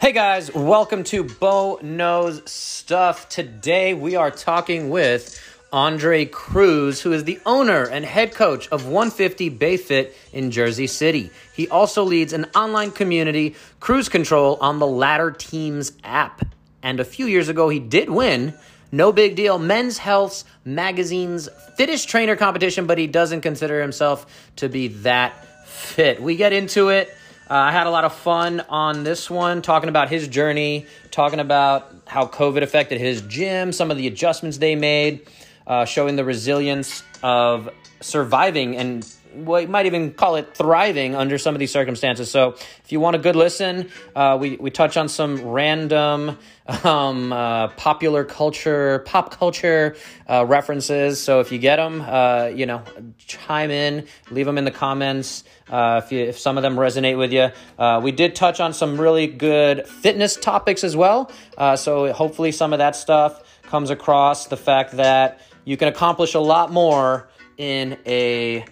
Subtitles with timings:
[0.00, 3.28] Hey guys, welcome to Bo Knows Stuff.
[3.28, 8.86] Today we are talking with Andre Cruz, who is the owner and head coach of
[8.86, 11.30] 150 BayFit in Jersey City.
[11.54, 16.46] He also leads an online community, Cruise Control, on the Ladder Teams app.
[16.82, 18.54] And a few years ago, he did win,
[18.92, 24.68] no big deal, Men's Health Magazine's fittest trainer competition, but he doesn't consider himself to
[24.68, 26.22] be that fit.
[26.22, 27.12] We get into it.
[27.48, 31.38] Uh, I had a lot of fun on this one, talking about his journey, talking
[31.38, 35.28] about how COVID affected his gym, some of the adjustments they made,
[35.64, 37.68] uh, showing the resilience of
[38.00, 39.06] surviving and
[39.44, 42.30] well, you might even call it thriving under some of these circumstances.
[42.30, 42.50] So,
[42.84, 46.38] if you want a good listen, uh, we we touch on some random
[46.84, 49.96] um, uh, popular culture, pop culture
[50.28, 51.20] uh, references.
[51.20, 52.82] So, if you get them, uh, you know,
[53.18, 55.44] chime in, leave them in the comments.
[55.68, 58.72] Uh, if, you, if some of them resonate with you, uh, we did touch on
[58.72, 61.30] some really good fitness topics as well.
[61.76, 64.46] so, hopefully, some of that stuff comes across.
[64.46, 68.64] The fact that you can accomplish a lot more in a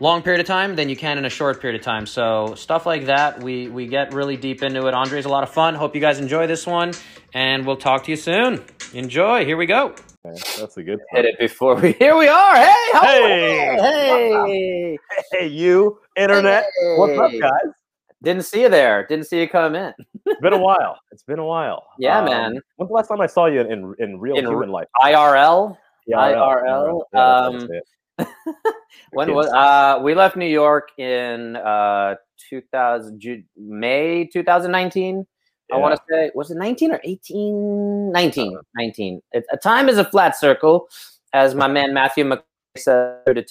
[0.00, 2.06] long period of time than you can in a short period of time.
[2.06, 4.94] So stuff like that, we we get really deep into it.
[4.94, 5.74] Andre's a lot of fun.
[5.74, 6.92] Hope you guys enjoy this one,
[7.34, 8.64] and we'll talk to you soon.
[8.94, 9.44] Enjoy.
[9.44, 9.94] Here we go.
[10.24, 10.98] That's a good.
[11.12, 11.92] Hit it before we.
[11.92, 12.56] Here we are.
[12.56, 13.76] Hey, Hey!
[13.80, 14.98] hey,
[15.32, 16.64] Hey, you internet.
[16.64, 16.94] Hey.
[16.98, 17.72] What's up, guys?
[18.22, 19.06] Didn't see you there.
[19.06, 19.94] Didn't see you come in.
[20.26, 20.98] It's been a while.
[21.10, 21.86] It's been a while.
[21.98, 22.60] Yeah, Um, man.
[22.76, 24.88] When's the last time I saw you in in real In human life?
[25.02, 25.78] IRL.
[26.06, 27.84] Yeah, IRL, Yeah, that's um, it.
[29.12, 32.16] When was uh we left New York in uh
[32.48, 35.26] 2000 Ju- May 2019.
[35.72, 39.22] I want to say was it 19 or 18 19 19.
[39.32, 40.88] It, a time is a flat circle
[41.32, 42.42] as my man Matthew McCoy
[42.76, 43.46] said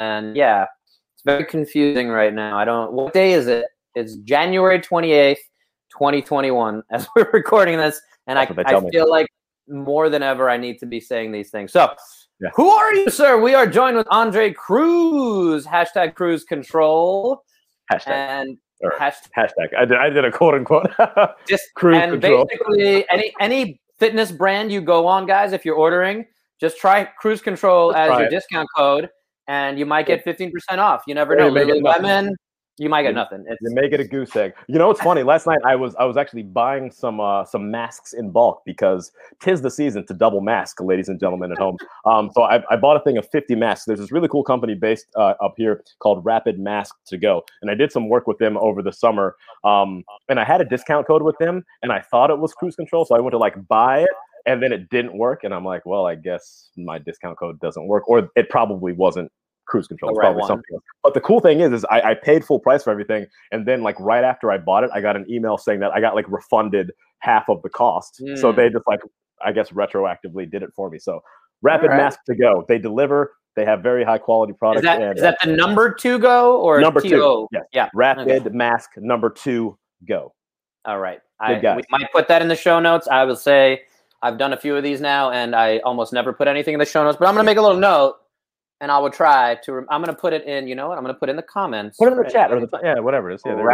[0.00, 0.66] and yeah,
[1.14, 2.58] it's very confusing right now.
[2.58, 3.66] I don't what day is it?
[3.94, 5.36] It's January 28th,
[5.90, 9.26] 2021 as we're recording this and I, That's I feel like
[9.68, 11.72] more than ever I need to be saying these things.
[11.72, 11.92] So,
[12.40, 12.50] Yeah.
[12.54, 13.40] who are you, sir?
[13.40, 17.42] We are joined with Andre Cruz, hashtag Cruise Control,
[17.92, 18.08] Hashtag.
[18.08, 19.74] and Or hashtag hashtag.
[19.76, 19.96] I did.
[19.98, 20.90] I did a quote unquote.
[21.48, 22.46] just Cruise and Control.
[22.46, 26.24] basically any any fitness brand you go on, guys, if you're ordering,
[26.60, 28.30] just try Cruise Control Just as your it.
[28.30, 29.08] discount code,
[29.48, 31.02] and you might get 15% off.
[31.08, 31.46] You never know.
[31.46, 32.02] you may get nothing.
[32.04, 32.30] Lululemon,
[32.78, 33.44] you might get nothing.
[33.48, 34.54] It's, You make it a goose egg.
[34.68, 35.22] You know what's funny?
[35.22, 39.12] Last night I was I was actually buying some uh, some masks in bulk because
[39.40, 41.76] tis the season to double mask, ladies and gentlemen at home.
[42.04, 43.84] Um, so I, I bought a thing of 50 masks.
[43.84, 47.70] There's this really cool company based uh, up here called Rapid Mask to Go, and
[47.70, 49.36] I did some work with them over the summer.
[49.62, 52.76] Um, and I had a discount code with them, and I thought it was cruise
[52.76, 54.10] control, so I went to like buy it,
[54.46, 57.86] and then it didn't work, and I'm like, well, I guess my discount code doesn't
[57.86, 59.30] work, or it probably wasn't
[59.68, 60.10] cruise control.
[60.10, 60.48] It's right probably one.
[60.48, 60.82] something else.
[61.02, 63.82] But the cool thing is, is I, I paid full price for everything, and then
[63.82, 66.28] like right after I bought it, I got an email saying that I got like
[66.28, 66.90] refunded
[67.20, 68.16] half of the cost.
[68.36, 68.56] So Mm.
[68.56, 69.00] they just like
[69.44, 70.98] I guess retroactively did it for me.
[70.98, 71.20] So
[71.62, 72.02] Rapid Alright.
[72.02, 72.64] Mask to go.
[72.68, 73.34] They deliver.
[73.56, 74.84] They have very high quality is products.
[74.84, 77.08] that and, is that the number two go or number TO?
[77.08, 77.48] two?
[77.52, 77.64] Yes.
[77.72, 77.88] Yeah.
[77.94, 80.32] Rapid Mask number two go.
[80.84, 81.20] All right.
[81.40, 83.08] I we might put that in the show notes.
[83.08, 83.82] I will say
[84.22, 86.86] I've done a few of these now, and I almost never put anything in the
[86.86, 87.16] show notes.
[87.18, 88.16] But I'm going to make a little note,
[88.80, 89.72] and I will try to.
[89.72, 90.66] Rem- I'm going to put it in.
[90.68, 90.98] You know what?
[90.98, 91.98] I'm going to put it in the comments.
[91.98, 93.42] Put it in the chat or the yeah whatever it is.
[93.44, 93.64] Yeah, there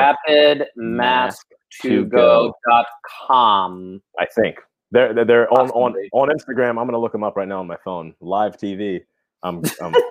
[1.88, 2.52] you go.
[2.64, 4.02] rapidmask2go.com.
[4.18, 4.58] I think
[4.90, 6.70] they're they're, they're on, on on Instagram.
[6.70, 8.14] I'm gonna look them up right now on my phone.
[8.20, 9.00] Live TV.
[9.42, 9.94] I'm I'm,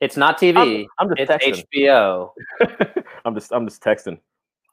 [0.00, 0.86] It's not TV.
[0.98, 1.64] I'm just it's texting.
[1.74, 2.30] HBO.
[3.24, 4.18] I'm just I'm just texting.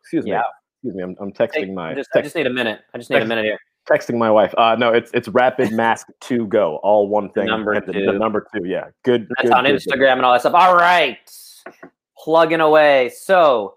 [0.01, 0.31] Excuse me.
[0.31, 0.41] Yeah.
[0.77, 1.03] Excuse me.
[1.03, 2.81] I'm, I'm Take- texting my just, I just need a minute.
[2.93, 3.57] I just need a minute here.
[3.89, 4.53] Texting my wife.
[4.57, 7.47] Uh, no, it's it's Rapid Mask to go, all one thing.
[7.47, 8.05] Number the, two.
[8.05, 9.27] the number two, yeah, good.
[9.37, 9.99] That's good, on good, good.
[9.99, 10.53] Instagram and all that stuff.
[10.53, 11.17] All right.
[12.17, 13.09] Plugging away.
[13.09, 13.75] So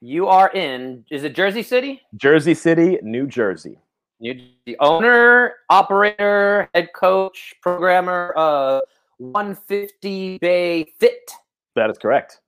[0.00, 2.02] you are in, is it Jersey City?
[2.16, 3.78] Jersey City, New Jersey.
[4.18, 8.82] You the owner, operator, head coach, programmer of
[9.18, 11.30] 150 Bay Fit.
[11.74, 12.40] That is correct.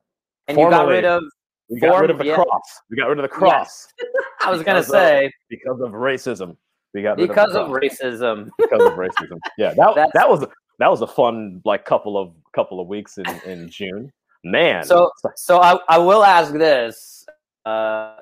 [0.46, 1.22] And you got rid of
[1.68, 2.34] We got rid of the yeah.
[2.36, 2.80] cross.
[2.90, 3.88] We got rid of the cross
[4.44, 6.56] I was gonna Because of- say because of racism.
[6.98, 8.50] We got because of, of racism.
[8.58, 9.38] because of racism.
[9.58, 10.44] Yeah, that that was
[10.78, 14.12] that was a fun like couple of couple of weeks in in June.
[14.44, 17.26] Man, So so I, I will ask this.
[17.66, 18.16] Uh,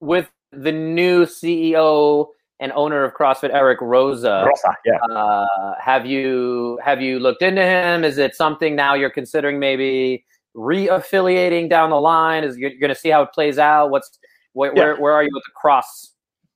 [0.00, 2.26] with the new CEO
[2.60, 4.96] and owner of CrossFit, Eric Roza, Roza, yeah.
[5.14, 8.04] uh, have you have you looked into him?
[8.04, 12.44] Is it something now you're considering maybe re-affiliating down the line?
[12.44, 13.90] Is you're going to see how it plays out?
[13.90, 14.18] What's
[14.54, 14.82] where, Yeah.
[14.82, 16.12] where where are you with the cross?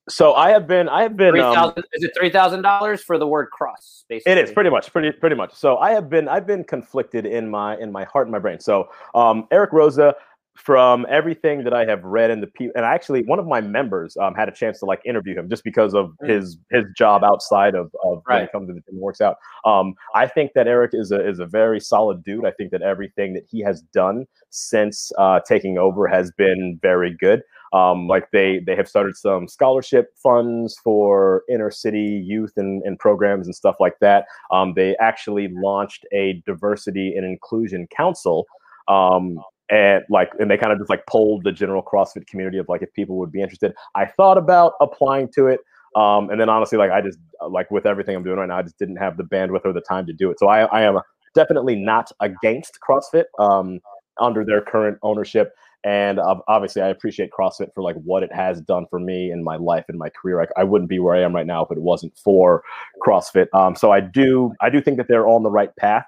[0.09, 3.17] So I have been I have been Three um, is it three thousand dollars for
[3.17, 4.03] the word cross?
[4.09, 5.53] Basically, It is pretty much, pretty pretty much.
[5.53, 8.59] So I have been I've been conflicted in my in my heart and my brain.
[8.59, 10.13] So um, Eric Roza,
[10.55, 14.17] from everything that I have read in the people, and actually one of my members
[14.17, 16.29] um, had a chance to like interview him just because of mm.
[16.29, 18.35] his his job outside of, of right.
[18.35, 19.37] when it comes to the gym works out.
[19.63, 22.45] Um, I think that Eric is a is a very solid dude.
[22.45, 27.15] I think that everything that he has done since uh, taking over has been very
[27.17, 27.41] good.
[27.73, 32.99] Um, like they they have started some scholarship funds for inner city youth and, and
[32.99, 34.25] programs and stuff like that.
[34.51, 38.45] Um, they actually launched a diversity and inclusion council
[38.87, 39.39] um,
[39.69, 42.81] and like and they kind of just like polled the general CrossFit community of like
[42.81, 43.73] if people would be interested.
[43.95, 45.61] I thought about applying to it.
[45.95, 48.63] Um, and then honestly, like I just like with everything I'm doing right now, I
[48.63, 50.39] just didn't have the bandwidth or the time to do it.
[50.39, 50.99] So I, I am
[51.35, 53.79] definitely not against CrossFit um,
[54.19, 55.53] under their current ownership.
[55.83, 59.57] And obviously, I appreciate CrossFit for like what it has done for me in my
[59.57, 60.37] life and my career.
[60.37, 62.63] Like, I wouldn't be where I am right now if it wasn't for
[63.05, 63.47] CrossFit.
[63.53, 66.05] Um, so I do, I do think that they're on the right path.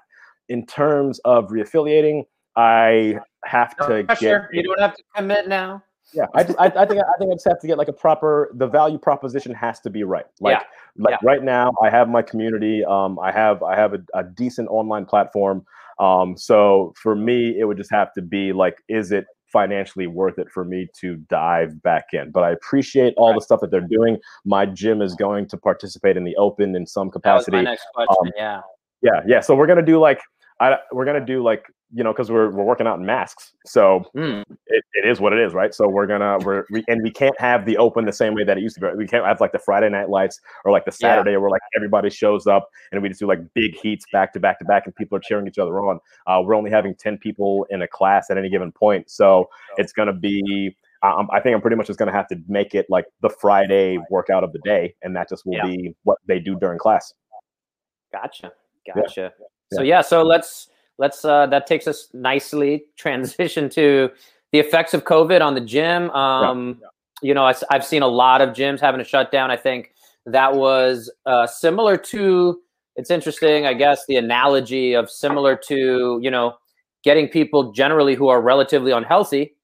[0.48, 2.24] In terms of reaffiliating,
[2.54, 4.48] I have no to pressure.
[4.52, 4.56] get.
[4.56, 5.82] You don't have to commit now.
[6.12, 7.92] Yeah, I, just, I, I, think I think I just have to get like a
[7.92, 8.50] proper.
[8.54, 10.24] The value proposition has to be right.
[10.40, 11.04] Like, yeah.
[11.04, 11.28] like yeah.
[11.28, 12.84] right now, I have my community.
[12.84, 15.66] Um, I have I have a, a decent online platform.
[15.98, 20.38] Um, so for me, it would just have to be like, is it financially worth
[20.38, 22.30] it for me to dive back in.
[22.30, 23.36] But I appreciate all right.
[23.36, 24.18] the stuff that they're doing.
[24.44, 27.62] My gym is going to participate in the open in some capacity.
[27.62, 28.16] next question.
[28.26, 28.60] Um, yeah.
[29.02, 29.40] Yeah, yeah.
[29.40, 30.20] So we're gonna do like
[30.60, 34.04] I, we're gonna do like you know, because we're we're working out in masks, so
[34.16, 34.42] mm.
[34.66, 35.72] it, it is what it is, right?
[35.72, 38.58] So we're gonna we're we, and we can't have the open the same way that
[38.58, 38.88] it used to be.
[38.96, 41.36] We can't have like the Friday night lights or like the Saturday yeah.
[41.36, 44.58] where like everybody shows up and we just do like big heats back to back
[44.58, 46.00] to back and people are cheering each other on.
[46.26, 49.92] Uh, we're only having ten people in a class at any given point, so it's
[49.92, 50.76] gonna be.
[51.02, 53.98] Um, I think I'm pretty much just gonna have to make it like the Friday
[54.10, 55.66] workout of the day, and that just will yeah.
[55.66, 57.12] be what they do during class.
[58.12, 58.50] Gotcha,
[58.92, 59.32] gotcha.
[59.38, 59.76] Yeah.
[59.76, 60.68] So yeah, so let's
[60.98, 64.10] let's uh, that takes us nicely transition to
[64.52, 66.10] the effects of COVID on the gym.
[66.10, 66.88] Um, yeah.
[67.22, 69.50] You know, I, have seen a lot of gyms having to shut down.
[69.50, 69.94] I think
[70.26, 72.60] that was uh, similar to.
[72.96, 76.54] It's interesting, I guess, the analogy of similar to you know
[77.04, 79.56] getting people generally who are relatively unhealthy,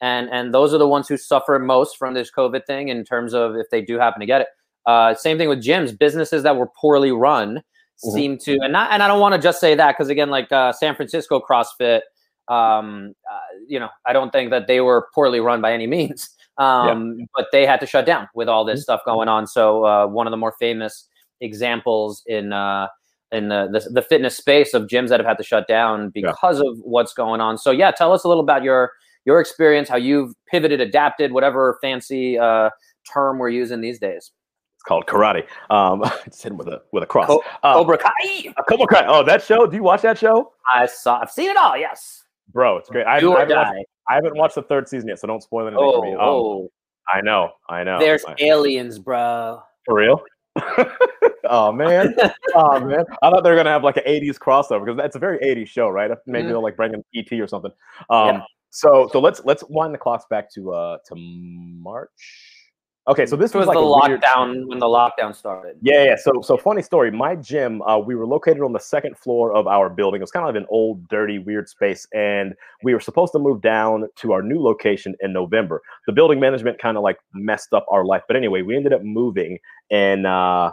[0.00, 3.34] and and those are the ones who suffer most from this COVID thing in terms
[3.34, 4.48] of if they do happen to get it.
[4.86, 7.62] Uh, same thing with gyms, businesses that were poorly run
[8.04, 8.14] mm-hmm.
[8.14, 10.50] seem to, and not, and I don't want to just say that because again, like
[10.52, 12.00] uh, San Francisco CrossFit,
[12.48, 13.38] um, uh,
[13.68, 17.24] you know, I don't think that they were poorly run by any means, um, yeah.
[17.34, 18.82] but they had to shut down with all this mm-hmm.
[18.82, 19.46] stuff going on.
[19.46, 21.08] So uh, one of the more famous
[21.40, 22.88] examples in uh,
[23.32, 26.60] in the, the, the fitness space of gyms that have had to shut down because
[26.60, 26.70] yeah.
[26.70, 27.58] of what's going on.
[27.58, 28.92] So yeah, tell us a little about your
[29.24, 32.70] your experience, how you've pivoted, adapted, whatever fancy uh,
[33.12, 34.32] term we're using these days.
[34.80, 35.44] It's called Karate.
[35.68, 37.26] Um, just hit him with a with a cross.
[37.26, 38.54] Co- um, Cobra Kai.
[38.66, 39.04] Cobra Kai.
[39.06, 39.66] Oh, that show.
[39.66, 40.54] Do you watch that show?
[40.74, 41.20] I saw.
[41.20, 41.76] I've seen it all.
[41.76, 42.24] Yes.
[42.50, 43.06] Bro, it's great.
[43.06, 43.52] I, I, haven't, watched,
[44.08, 46.12] I haven't watched the third season yet, so don't spoil anything oh, for me.
[46.12, 46.72] Um, oh.
[47.12, 47.50] I know.
[47.68, 47.98] I know.
[47.98, 49.60] There's aliens, bro.
[49.84, 50.22] For real?
[51.44, 52.14] oh man,
[52.54, 53.04] oh man!
[53.22, 55.68] I thought they were gonna have like an '80s crossover because that's a very '80s
[55.68, 56.10] show, right?
[56.26, 56.48] Maybe mm-hmm.
[56.48, 57.70] they'll like bring in ET or something.
[58.08, 58.40] Um, yeah.
[58.70, 62.08] So so let's let's wind the clocks back to uh to March
[63.10, 64.68] Okay, so this was, was, like the lockdown weird...
[64.68, 65.76] when the lockdown started.
[65.82, 66.16] Yeah, yeah.
[66.16, 67.10] So, so funny story.
[67.10, 70.20] My gym, uh, we were located on the second floor of our building.
[70.20, 72.54] It was kind of like an old, dirty, weird space, and
[72.84, 75.82] we were supposed to move down to our new location in November.
[76.06, 79.02] The building management kind of like messed up our life, but anyway, we ended up
[79.02, 79.58] moving.
[79.90, 80.70] And uh,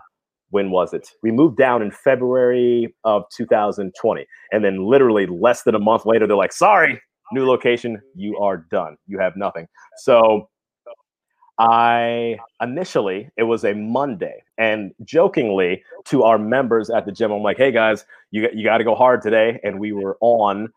[0.51, 1.09] when was it?
[1.23, 6.27] We moved down in February of 2020, and then literally less than a month later,
[6.27, 7.01] they're like, "Sorry,
[7.31, 8.95] new location, you are done.
[9.07, 9.67] You have nothing."
[10.03, 10.49] So
[11.59, 17.41] I initially it was a Monday, and jokingly to our members at the gym, I'm
[17.41, 20.71] like, "Hey guys, you you got to go hard today," and we were on.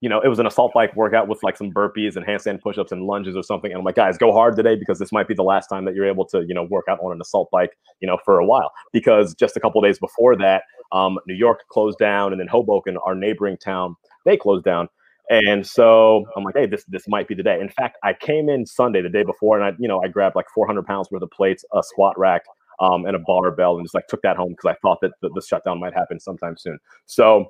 [0.00, 2.90] You know, it was an assault bike workout with like some burpees and handstand push-ups
[2.92, 3.70] and lunges or something.
[3.70, 5.94] And I'm like, guys, go hard today because this might be the last time that
[5.94, 8.44] you're able to, you know, work out on an assault bike, you know, for a
[8.44, 8.72] while.
[8.92, 12.96] Because just a couple days before that, um, New York closed down, and then Hoboken,
[13.06, 14.88] our neighboring town, they closed down.
[15.30, 17.58] And so I'm like, hey, this this might be the day.
[17.60, 20.36] In fact, I came in Sunday, the day before, and I, you know, I grabbed
[20.36, 22.42] like 400 pounds worth of plates, a squat rack,
[22.80, 25.30] um, and a barbell, and just like took that home because I thought that the,
[25.34, 26.78] the, shutdown might happen sometime soon.
[27.06, 27.46] So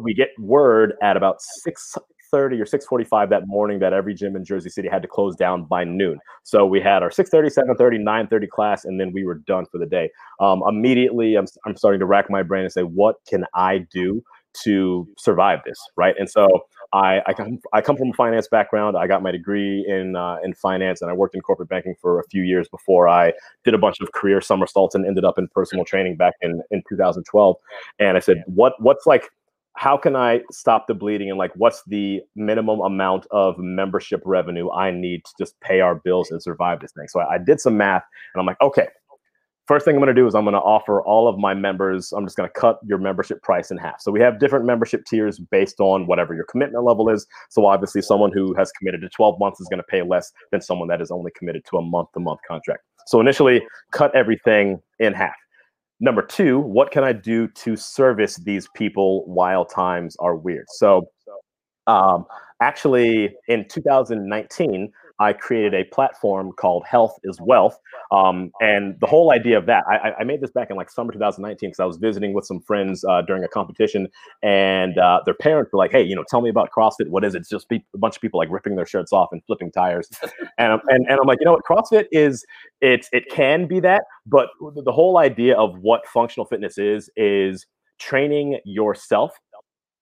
[0.00, 4.68] we get word at about 6:30 or 6:45 that morning that every gym in Jersey
[4.68, 6.18] City had to close down by noon.
[6.42, 9.86] So we had our 6:30, 7:30, 9:30 class, and then we were done for the
[9.86, 10.10] day.
[10.40, 14.22] Um, immediately, I'm I'm starting to rack my brain and say, what can I do
[14.64, 16.14] to survive this, right?
[16.18, 16.48] And so
[16.92, 18.96] I, I come I come from a finance background.
[18.96, 22.20] I got my degree in uh, in finance, and I worked in corporate banking for
[22.20, 23.32] a few years before I
[23.64, 26.82] did a bunch of career somersaults and ended up in personal training back in in
[26.88, 27.56] 2012.
[27.98, 29.30] And I said, what what's like
[29.78, 34.68] how can I stop the bleeding and like what's the minimum amount of membership revenue
[34.72, 37.06] I need to just pay our bills and survive this thing?
[37.06, 38.02] So I, I did some math
[38.34, 38.88] and I'm like, okay,
[39.68, 42.12] first thing I'm going to do is I'm going to offer all of my members,
[42.12, 44.00] I'm just going to cut your membership price in half.
[44.00, 47.26] So we have different membership tiers based on whatever your commitment level is.
[47.50, 50.62] So obviously, someone who has committed to 12 months is going to pay less than
[50.62, 52.82] someone that is only committed to a month to month contract.
[53.06, 55.36] So initially, cut everything in half.
[56.00, 60.66] Number two, what can I do to service these people while times are weird?
[60.68, 61.08] So,
[61.86, 62.24] um,
[62.62, 67.78] actually, in 2019, I created a platform called Health is Wealth.
[68.12, 71.12] Um, and the whole idea of that, I, I, made this back in like summer
[71.12, 74.08] 2019 because I was visiting with some friends uh, during a competition,
[74.42, 77.08] and uh, their parents were like, "Hey, you know, tell me about CrossFit.
[77.08, 77.38] What is it?
[77.38, 80.08] It's just a bunch of people like ripping their shirts off and flipping tires."
[80.58, 81.64] and, and and I'm like, you know what?
[81.64, 82.44] CrossFit is
[82.80, 87.66] it's it can be that, but the whole idea of what functional fitness is is
[87.98, 89.32] training yourself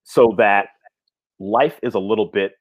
[0.05, 0.69] so that
[1.39, 2.53] life is a little bit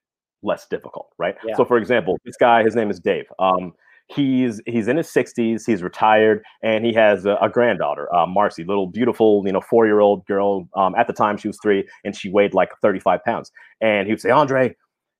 [0.44, 1.36] less difficult, right?
[1.46, 1.56] Yeah.
[1.56, 3.25] So, for example, this guy, his name is Dave.
[3.39, 3.74] Um,
[4.08, 8.63] he's he's in his 60s he's retired and he has a, a granddaughter uh, marcy
[8.63, 11.88] little beautiful you know four year old girl um, at the time she was three
[12.04, 13.51] and she weighed like 35 pounds
[13.82, 14.75] and he would say andre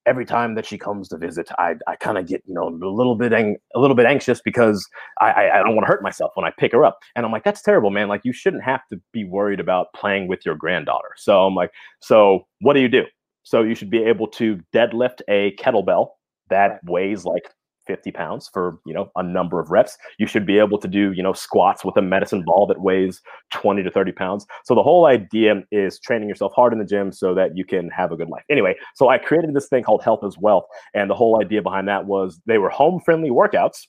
[0.06, 2.94] every time that she comes to visit i, I kind of get you know a
[2.94, 4.88] little bit ang- a little bit anxious because
[5.20, 7.32] i i, I don't want to hurt myself when i pick her up and i'm
[7.32, 10.56] like that's terrible man like you shouldn't have to be worried about playing with your
[10.56, 13.04] granddaughter so i'm like so what do you do
[13.46, 16.10] so you should be able to deadlift a kettlebell
[16.50, 17.50] that weighs like
[17.88, 19.98] 50 pounds for you know a number of reps.
[20.18, 23.22] You should be able to do you know squats with a medicine ball that weighs
[23.54, 24.46] 20 to 30 pounds.
[24.66, 27.90] So the whole idea is training yourself hard in the gym so that you can
[27.90, 28.44] have a good life.
[28.50, 31.88] Anyway so i created this thing called health as wealth and the whole idea behind
[31.88, 33.88] that was they were home friendly workouts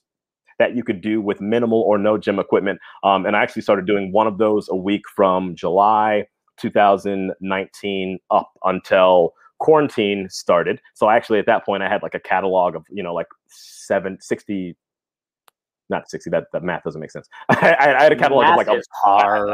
[0.59, 2.79] that you could do with minimal or no gym equipment.
[3.03, 6.25] Um, and i actually started doing one of those a week from july
[6.57, 10.81] 2019 up until quarantine started.
[10.93, 14.17] So actually at that point I had like a catalog of, you know, like seven,
[14.21, 14.75] 60,
[15.89, 18.67] not 60 that, that math doesn't make sense I, I, had a catalog math of
[18.67, 19.49] like a, hard.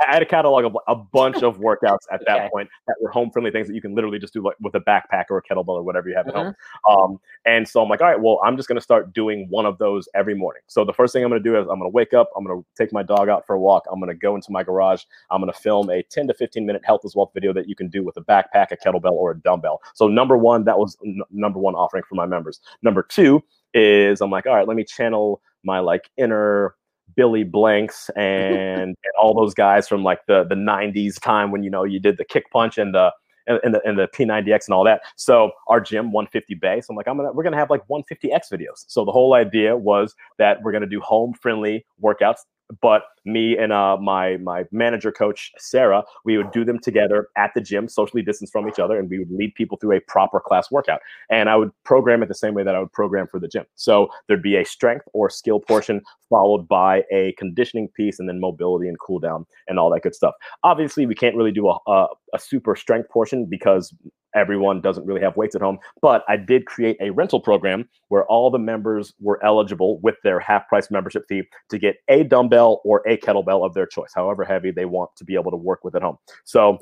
[0.00, 2.48] I, had a catalog of a bunch of workouts at that okay.
[2.52, 4.80] point that were home friendly things that you can literally just do like with a
[4.80, 6.36] backpack or a kettlebell or whatever you have mm-hmm.
[6.36, 6.54] at home
[6.88, 7.12] mm-hmm.
[7.12, 9.66] um, and so i'm like all right well i'm just going to start doing one
[9.66, 11.90] of those every morning so the first thing i'm going to do is i'm going
[11.90, 14.08] to wake up i'm going to take my dog out for a walk i'm going
[14.08, 17.00] to go into my garage i'm going to film a 10 to 15 minute health
[17.04, 19.80] as wealth video that you can do with a backpack a kettlebell or a dumbbell
[19.94, 23.42] so number one that was n- number one offering for my members number two
[23.76, 26.74] is I'm like, all right, let me channel my like inner
[27.14, 31.70] Billy Blanks and, and all those guys from like the the 90s time when you
[31.70, 33.12] know you did the kick punch and the
[33.46, 35.02] and the and the P90X and all that.
[35.16, 36.80] So our gym 150 bay.
[36.80, 38.84] So I'm like, I'm gonna we're gonna have like 150X videos.
[38.88, 42.40] So the whole idea was that we're gonna do home friendly workouts
[42.80, 47.52] but me and uh, my my manager coach Sarah, we would do them together at
[47.54, 50.40] the gym, socially distanced from each other, and we would lead people through a proper
[50.40, 51.00] class workout.
[51.30, 53.64] And I would program it the same way that I would program for the gym.
[53.74, 58.40] So there'd be a strength or skill portion followed by a conditioning piece, and then
[58.40, 60.34] mobility and cool down and all that good stuff.
[60.62, 63.94] Obviously, we can't really do a, a, a super strength portion because
[64.36, 65.78] everyone doesn't really have weights at home.
[66.00, 70.38] But I did create a rental program where all the members were eligible with their
[70.38, 74.44] half price membership fee to get a dumbbell or a kettlebell of their choice, however
[74.44, 76.18] heavy they want to be able to work with at home.
[76.44, 76.78] So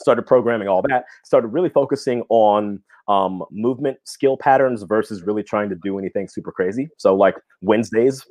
[0.00, 5.68] started programming all that started really focusing on um, movement skill patterns versus really trying
[5.68, 8.26] to do anything super crazy so like wednesdays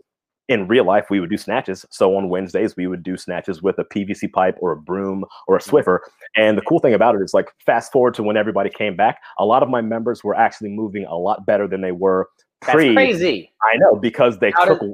[0.48, 1.86] in real life we would do snatches.
[1.90, 5.56] So on wednesdays we would do snatches with a pvc pipe or a broom or
[5.56, 5.76] a mm-hmm.
[5.76, 6.00] swiffer.
[6.36, 9.20] And the cool thing about it is like fast forward to when everybody came back
[9.40, 12.30] a lot of my members were actually moving a lot better than they were
[12.62, 13.52] pre That's crazy.
[13.62, 14.94] I know because they How took did,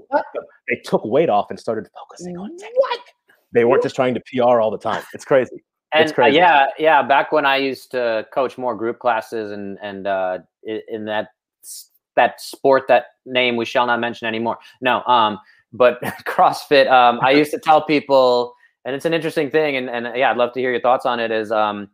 [0.69, 2.73] they took weight off and started focusing on technique.
[2.75, 2.99] what?
[3.53, 5.03] They weren't just trying to pr all the time.
[5.13, 5.63] It's crazy.
[5.93, 6.39] And it's uh, crazy.
[6.39, 10.39] Uh, yeah yeah back when i used to coach more group classes and and uh
[10.63, 11.27] in that
[12.15, 14.57] that sport, that name we shall not mention anymore.
[14.81, 15.39] No, um,
[15.73, 16.91] but CrossFit.
[16.91, 18.53] Um, I used to tell people,
[18.85, 21.19] and it's an interesting thing, and and yeah, I'd love to hear your thoughts on
[21.19, 21.31] it.
[21.31, 21.89] Is um,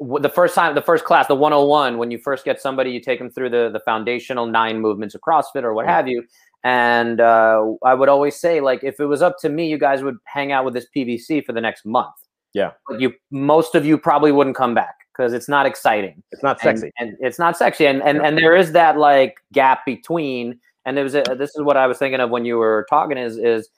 [0.00, 3.18] the first time, the first class, the 101, when you first get somebody, you take
[3.18, 6.24] them through the the foundational nine movements of CrossFit or what have you.
[6.64, 10.02] And uh, I would always say, like, if it was up to me, you guys
[10.02, 12.14] would hang out with this PVC for the next month.
[12.56, 12.70] Yeah.
[12.88, 16.22] But you, most of you probably wouldn't come back because it's not exciting.
[16.32, 19.36] It's not sexy, and, and it's not sexy, and and, and there is that like
[19.52, 20.58] gap between.
[20.86, 23.18] And there was a, this is what I was thinking of when you were talking
[23.18, 23.68] is is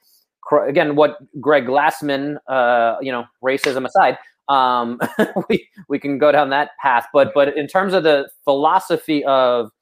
[0.69, 4.17] again what Greg Glassman, uh, you know, racism aside,
[4.49, 5.01] um,
[5.49, 9.73] we we can go down that path, but but in terms of the philosophy of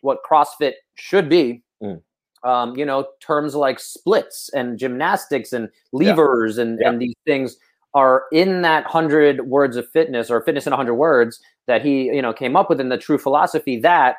[0.00, 1.62] what CrossFit should be.
[1.82, 2.00] Mm.
[2.44, 6.62] Um, you know, terms like splits and gymnastics and levers yeah.
[6.62, 6.88] and, yeah.
[6.88, 7.56] and these things
[7.94, 12.22] are in that 100 words of fitness or fitness in 100 words that he you
[12.22, 14.16] know came up with in the true philosophy that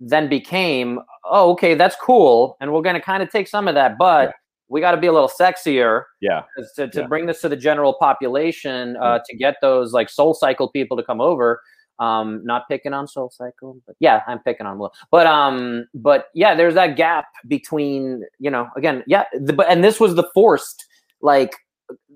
[0.00, 3.74] then became oh okay that's cool and we're going to kind of take some of
[3.74, 4.32] that but yeah.
[4.68, 6.42] we got to be a little sexier yeah
[6.76, 7.06] to, to yeah.
[7.06, 9.22] bring this to the general population uh, mm-hmm.
[9.28, 11.60] to get those like soul cycle people to come over
[12.00, 16.26] um not picking on soul cycle but yeah i'm picking on will but um but
[16.34, 20.84] yeah there's that gap between you know again yeah the, and this was the forced
[21.20, 21.52] like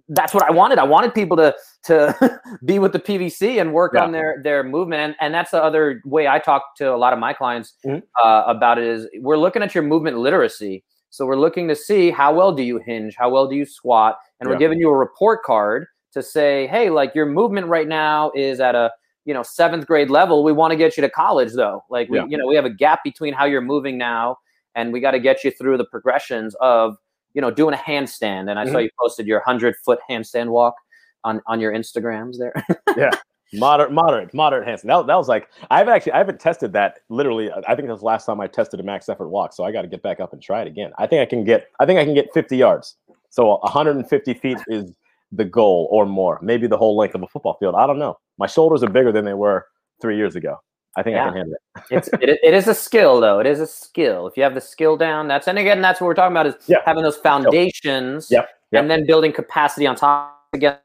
[0.08, 0.78] that's what I wanted.
[0.78, 4.04] I wanted people to to be with the PVC and work yeah.
[4.04, 7.12] on their their movement, and and that's the other way I talk to a lot
[7.12, 7.98] of my clients mm-hmm.
[8.24, 8.84] uh, about it.
[8.84, 10.84] Is we're looking at your movement literacy.
[11.10, 14.18] So we're looking to see how well do you hinge, how well do you squat,
[14.40, 14.54] and yeah.
[14.54, 18.60] we're giving you a report card to say, hey, like your movement right now is
[18.60, 18.90] at a
[19.24, 20.44] you know seventh grade level.
[20.44, 21.84] We want to get you to college though.
[21.90, 22.26] Like we, yeah.
[22.28, 24.38] you know, we have a gap between how you're moving now,
[24.74, 26.96] and we got to get you through the progressions of
[27.36, 28.50] you know, doing a handstand.
[28.50, 28.72] And I mm-hmm.
[28.72, 30.74] saw you posted your hundred foot handstand walk
[31.22, 32.54] on on your Instagrams there.
[32.96, 33.10] yeah.
[33.52, 34.86] Moderate, moderate, moderate handstand.
[34.86, 37.52] That, that was like I haven't actually I haven't tested that literally.
[37.52, 39.52] I think that's the last time I tested a max effort walk.
[39.52, 40.90] So I got to get back up and try it again.
[40.98, 42.96] I think I can get I think I can get 50 yards.
[43.30, 44.92] So 150 feet is
[45.30, 46.38] the goal or more.
[46.42, 47.74] Maybe the whole length of a football field.
[47.76, 48.16] I don't know.
[48.38, 49.66] My shoulders are bigger than they were
[50.00, 50.58] three years ago.
[50.96, 51.24] I think yeah.
[51.24, 51.82] I can handle it.
[51.90, 53.38] it's it, it is a skill though.
[53.38, 54.26] It is a skill.
[54.26, 56.54] If you have the skill down, that's and again that's what we're talking about is
[56.66, 56.78] yeah.
[56.84, 58.48] having those foundations yep.
[58.72, 58.82] Yep.
[58.82, 60.78] and then building capacity on top again.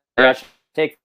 [0.75, 0.97] Take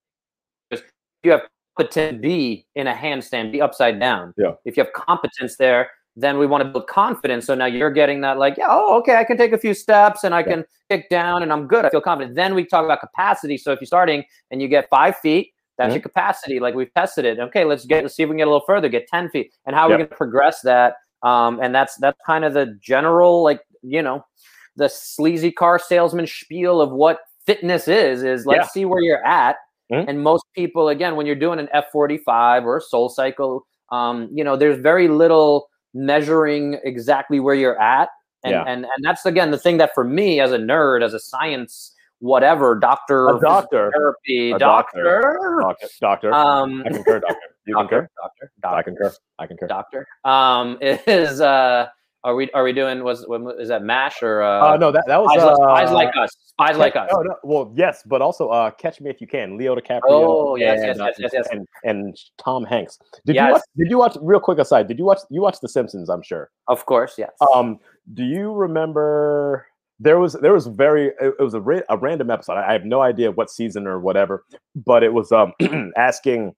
[1.23, 1.43] you have
[1.77, 4.33] potential be in a handstand, be upside down.
[4.37, 4.53] Yeah.
[4.65, 7.47] If you have competence there, then we want to build confidence.
[7.47, 10.25] So now you're getting that like, yeah, oh, okay, I can take a few steps
[10.25, 10.47] and I yeah.
[10.47, 11.85] can kick down and I'm good.
[11.85, 12.35] I feel confident.
[12.35, 13.59] Then we talk about capacity.
[13.59, 15.95] So if you're starting and you get five feet, that's mm-hmm.
[15.95, 16.61] your capacity.
[16.61, 17.39] Like we've tested it.
[17.39, 19.53] Okay, let's get let's see if we can get a little further, get 10 feet.
[19.67, 20.95] And how are we going to progress that?
[21.23, 24.25] Um, and that's that's kind of the general, like, you know,
[24.77, 28.69] the sleazy car salesman spiel of what fitness is, is let's yeah.
[28.69, 29.57] see where you're at.
[29.93, 30.09] Mm-hmm.
[30.09, 34.43] And most people, again, when you're doing an F45 or a soul cycle, um, you
[34.43, 38.09] know, there's very little measuring exactly where you're at.
[38.45, 38.65] And, yeah.
[38.67, 41.93] and and that's again the thing that for me as a nerd, as a science
[42.21, 46.35] whatever doctor, a doctor, therapy, a doctor, doctor, doctor.
[46.35, 47.37] Um, I concur, doctor.
[47.67, 48.09] You doctor, concur?
[48.23, 49.15] Doctor, doctor, I concur.
[49.39, 49.67] I concur.
[49.67, 50.07] Doctor.
[50.25, 51.89] Um, is uh,
[52.27, 53.25] are we are we doing was
[53.61, 54.75] is that Mash or uh?
[54.75, 56.37] uh no, that that was spies, uh, spies like us.
[56.47, 57.11] Spies catch, like us.
[57.13, 60.01] Oh, no, well, yes, but also uh, Catch Me If You Can, Leo DiCaprio.
[60.09, 62.99] Oh yes, and, yes, yes, yes, yes, and, and Tom Hanks.
[63.27, 63.47] Did yes.
[63.47, 63.63] you watch?
[63.77, 64.17] Did you watch?
[64.21, 65.21] Real quick aside, did you watch?
[65.31, 66.09] You watched The Simpsons?
[66.09, 66.51] I'm sure.
[66.67, 67.31] Of course, yes.
[67.55, 67.79] Um,
[68.15, 69.69] do you remember?
[69.99, 72.55] There was there was very it, was a, ra- a random episode.
[72.55, 75.53] I, have no idea what season or whatever, but it was um
[75.97, 76.55] asking.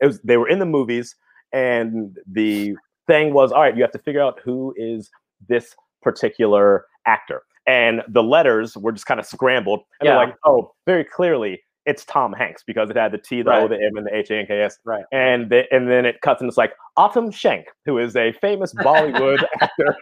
[0.00, 1.14] It was they were in the movies,
[1.52, 2.74] and the
[3.06, 5.10] thing was, all right, you have to figure out who is
[5.48, 10.16] this particular actor, and the letters were just kind of scrambled, and yeah.
[10.16, 13.62] they're like, oh, very clearly it's Tom Hanks because it had the T, the right.
[13.62, 14.78] O, the M, and the H A N K S.
[14.84, 15.04] Right.
[15.12, 18.72] And they, and then it cuts and it's like Autumn Shank, who is a famous
[18.74, 19.96] Bollywood actor.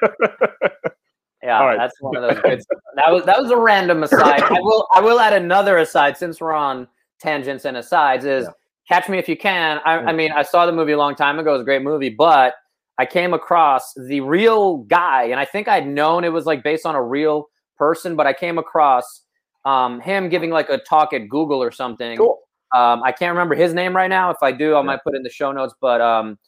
[1.42, 1.78] Yeah, right.
[1.78, 2.62] that's one of those good.
[2.96, 4.42] that was that was a random aside.
[4.42, 6.86] I will I will add another aside since we're on
[7.20, 8.24] tangents and asides.
[8.24, 8.50] Is yeah.
[8.88, 9.80] Catch Me If You Can.
[9.84, 10.16] I, I, mm.
[10.16, 11.50] mean, I saw the movie a long time ago.
[11.50, 12.54] It was a great movie, but
[12.98, 16.84] I came across the real guy, and I think I'd known it was like based
[16.84, 17.48] on a real
[17.78, 19.22] person, but I came across
[19.64, 22.18] um, him giving like a talk at Google or something.
[22.18, 22.38] Cool.
[22.74, 24.30] Um, I can't remember his name right now.
[24.30, 24.82] If I do, I yeah.
[24.82, 25.74] might put in the show notes.
[25.80, 26.38] But um,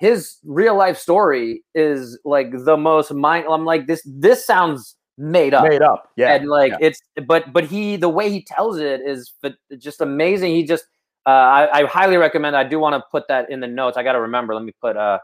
[0.00, 3.44] his real life story is like the most mind.
[3.48, 4.02] I'm like this.
[4.06, 5.68] This sounds made up.
[5.68, 6.10] Made up.
[6.16, 6.34] Yeah.
[6.34, 6.88] And like yeah.
[6.88, 9.32] it's, but but he the way he tells it is
[9.78, 10.52] just amazing.
[10.52, 10.86] He just.
[11.26, 12.56] Uh, I, I highly recommend.
[12.56, 13.98] I do want to put that in the notes.
[13.98, 14.54] I got to remember.
[14.54, 15.18] Let me put uh,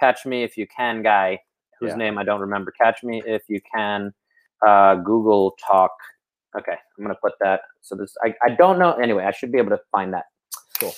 [0.00, 1.38] "Catch Me If You Can" guy,
[1.78, 1.96] whose yeah.
[1.96, 2.72] name I don't remember.
[2.72, 4.14] "Catch Me If You Can,"
[4.66, 5.92] uh, Google Talk.
[6.58, 7.60] Okay, I'm gonna put that.
[7.82, 8.92] So this, I, I don't know.
[8.94, 10.24] Anyway, I should be able to find that.
[10.80, 10.94] Cool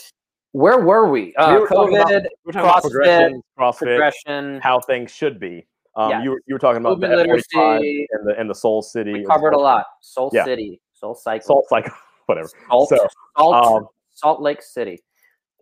[0.55, 1.35] where were we?
[1.35, 5.67] Uh, we were COVID, about, CrossFit, progression, CrossFit, progression, how things should be.
[5.97, 6.23] Um, yeah.
[6.23, 9.13] you, were, you were talking about the literacy and the and the Soul City.
[9.13, 9.85] We covered a lot.
[10.01, 10.45] Soul yeah.
[10.45, 11.93] City, Soul Cycle, Soul Cycle,
[12.27, 12.49] whatever.
[12.69, 15.03] Salt, so, Salt, um, Salt Lake City.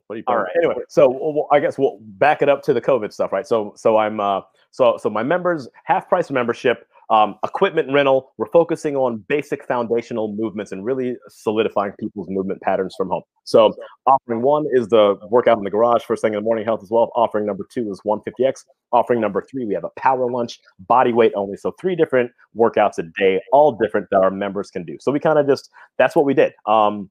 [0.09, 0.53] What are you All right.
[0.63, 3.47] Anyway, so well, I guess we'll back it up to the COVID stuff, right?
[3.47, 8.33] So so I'm uh so so my members half price membership um, equipment rental.
[8.39, 13.23] We're focusing on basic foundational movements and really solidifying people's movement patterns from home.
[13.45, 13.75] So,
[14.07, 16.91] offering one is the workout in the garage first thing in the morning, health as
[16.91, 17.11] wealth.
[17.15, 18.65] Offering number two is 150x.
[18.93, 21.57] Offering number three, we have a power lunch, body weight only.
[21.57, 24.97] So, three different workouts a day, all different that our members can do.
[25.01, 26.53] So, we kind of just that's what we did.
[26.67, 27.11] Um,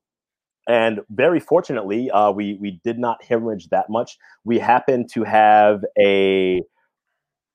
[0.67, 4.17] and very fortunately, uh, we we did not hemorrhage that much.
[4.45, 6.61] We happened to have a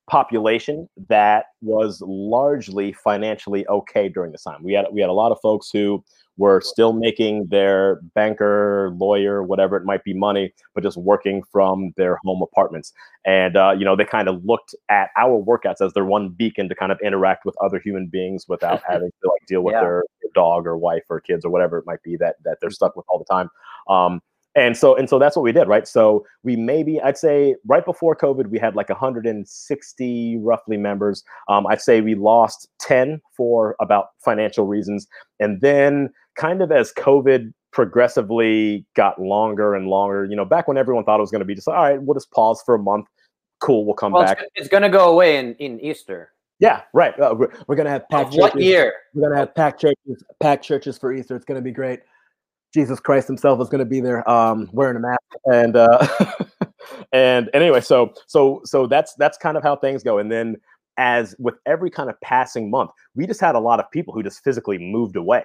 [0.08, 4.62] population that was largely financially okay during this time.
[4.62, 6.04] We had we had a lot of folks who
[6.38, 11.92] were still making their banker, lawyer, whatever it might be money, but just working from
[11.96, 12.92] their home apartments.
[13.24, 16.68] And uh, you know, they kind of looked at our workouts as their one beacon
[16.68, 19.80] to kind of interact with other human beings without having to like deal with Yeah.
[19.80, 22.70] their, their dog or wife or kids or whatever it might be that that they're
[22.70, 23.48] stuck with all the time.
[23.88, 24.20] Um,
[24.56, 25.86] and so and so that's what we did, right?
[25.86, 31.22] So we maybe I'd say right before COVID we had like 160 roughly members.
[31.48, 35.06] Um, I'd say we lost 10 for about financial reasons,
[35.38, 40.78] and then kind of as COVID progressively got longer and longer, you know, back when
[40.78, 42.78] everyone thought it was going to be just all right, we'll just pause for a
[42.78, 43.06] month.
[43.60, 44.42] Cool, we'll come Well, back.
[44.54, 46.32] it's, going to go away in, in Easter.
[46.58, 47.18] Yeah, right.
[47.20, 48.66] Uh, we're, we're gonna have packed what churches.
[48.66, 48.94] year?
[49.12, 51.36] We're gonna have packed churches, packed churches for Easter.
[51.36, 52.00] It's gonna be great.
[52.76, 56.06] Jesus Christ Himself is gonna be there, um, wearing a mask, and uh,
[57.12, 60.18] and anyway, so so so that's that's kind of how things go.
[60.18, 60.56] And then,
[60.98, 64.22] as with every kind of passing month, we just had a lot of people who
[64.22, 65.42] just physically moved away.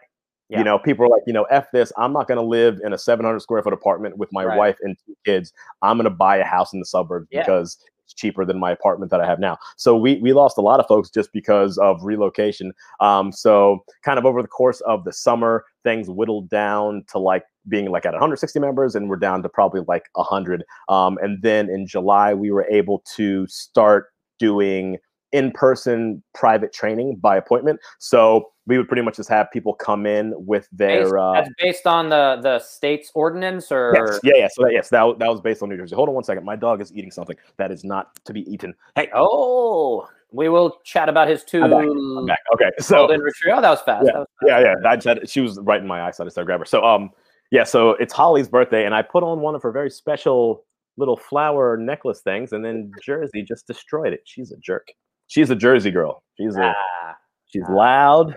[0.50, 0.58] Yeah.
[0.58, 1.94] You know, people are like, you know, f this.
[1.98, 4.58] I'm not gonna live in a 700 square foot apartment with my Right.
[4.58, 5.54] wife and two kids.
[5.82, 7.44] I'm gonna buy a house in the suburbs Yeah.
[7.44, 7.78] because
[8.14, 9.58] cheaper than my apartment that I have now.
[9.78, 12.74] So we we lost a lot of folks just because of relocation.
[13.00, 17.44] Um, so kind of over the course of the summer, things whittled down to like
[17.68, 20.64] being like at 160 members, and we're down to probably like 100.
[20.90, 24.08] Um, and then in July, we were able to start
[24.40, 24.98] doing
[25.32, 27.80] in-person private training by appointment.
[28.00, 31.18] So we would pretty much just have people come in with Based, their.
[31.18, 34.48] Uh, that's based on the, the state's ordinance or Yes, yeah, yeah.
[34.52, 35.96] So that, yes, that, that was based on New Jersey.
[35.96, 36.46] Hold on one second.
[36.46, 38.74] My dog is eating something that is not to be eaten.
[38.96, 41.82] Hey, Oh, we will chat about his two I'm back.
[41.82, 42.40] I'm back.
[42.54, 43.58] Okay, so golden retriever.
[43.58, 44.06] Oh, that was fast.
[44.06, 44.64] Yeah, That was fast.
[44.64, 44.90] yeah, yeah.
[44.90, 46.28] I just had, she was right in my eyesight.
[46.28, 46.66] I started to grab her.
[46.66, 47.10] So, um,
[47.52, 47.64] yeah.
[47.66, 50.64] So it's Holly's birthday, and I put on one of her very special
[50.98, 54.22] little flower necklace things, and then Jersey just destroyed it.
[54.26, 54.88] She's a jerk.
[55.32, 56.24] She's a Jersey girl.
[56.38, 57.16] She's a Ah,
[57.48, 57.74] she's ah.
[57.74, 58.36] loud.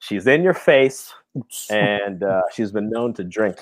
[0.00, 1.10] She's in your face,
[1.70, 3.56] and uh, she's been known to drink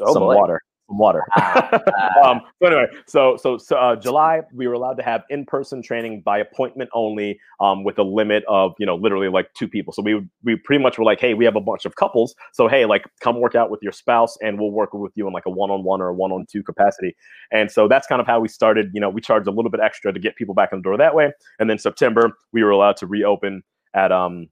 [0.00, 0.34] Oh, some boy.
[0.34, 0.62] water.
[0.88, 1.24] Some water.
[1.36, 1.82] Ah.
[2.24, 6.22] um, so anyway, so so so uh, July we were allowed to have in-person training
[6.22, 9.92] by appointment only, um, with a limit of you know literally like two people.
[9.92, 12.68] So we we pretty much were like, hey, we have a bunch of couples, so
[12.68, 15.46] hey, like come work out with your spouse, and we'll work with you in like
[15.46, 17.16] a one-on-one or a one-on-two capacity.
[17.50, 18.90] And so that's kind of how we started.
[18.94, 20.96] You know, we charged a little bit extra to get people back in the door
[20.96, 23.62] that way, and then September we were allowed to reopen
[23.94, 24.48] at um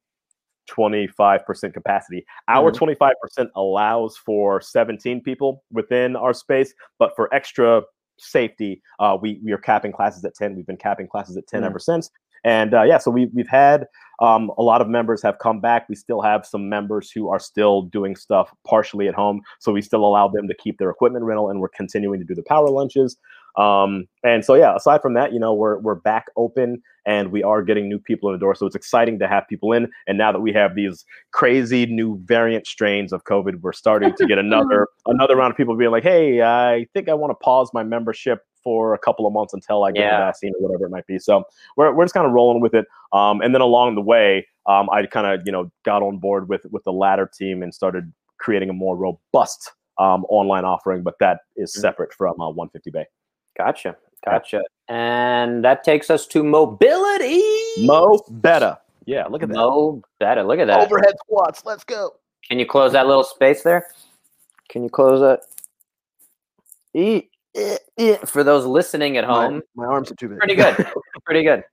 [0.70, 2.24] 25% capacity.
[2.48, 3.12] Our 25%
[3.57, 7.83] allows for 17 people within our space, but for extra
[8.18, 10.55] safety, uh, we, we are capping classes at 10.
[10.55, 11.66] We've been capping classes at 10 Mhm.
[11.66, 12.11] ever since.
[12.44, 13.87] And uh, yeah, so we, we've had
[14.20, 15.88] um, a lot of members have come back.
[15.88, 19.40] We still have some members who are still doing stuff partially at home.
[19.61, 22.35] So we still allow them to keep their equipment rental and we're continuing to do
[22.35, 23.16] the power lunches.
[23.56, 27.42] Um, and so, yeah, aside from that, you know, we're, we're back open and we
[27.42, 28.54] are getting new people in the door.
[28.54, 29.88] So it's exciting to have people in.
[30.06, 34.26] And now that we have these crazy new variant strains of COVID, we're starting to
[34.26, 37.70] get another another round of people being like, "Hey, I think I want to pause
[37.74, 40.18] my membership for a couple of months until I get Yeah.
[40.18, 41.44] the vaccine or whatever it might be." So
[41.76, 42.86] we're we're just kind of rolling with it.
[43.12, 46.48] Um, and then along the way, um, I kind of you know got on board
[46.48, 51.14] with with the Ladder team and started creating a more robust um, online offering, but
[51.20, 51.80] that is Mhm.
[51.80, 53.04] separate from uh, 150 Bay.
[53.56, 53.96] Gotcha.
[54.24, 54.62] Gotcha.
[54.88, 57.42] And that takes us to mobility.
[57.78, 58.78] Mo better.
[59.06, 59.54] Yeah, look at that.
[59.54, 60.42] Mo better.
[60.42, 60.80] Look at that.
[60.80, 61.64] Overhead squats.
[61.64, 62.14] Let's go.
[62.48, 63.86] Can you close that little space there?
[64.68, 65.42] Can you close that?
[66.94, 68.16] E- eh, eh.
[68.24, 70.38] For those listening at home, my arms are too big.
[70.38, 70.86] pretty good.
[71.24, 71.64] pretty good.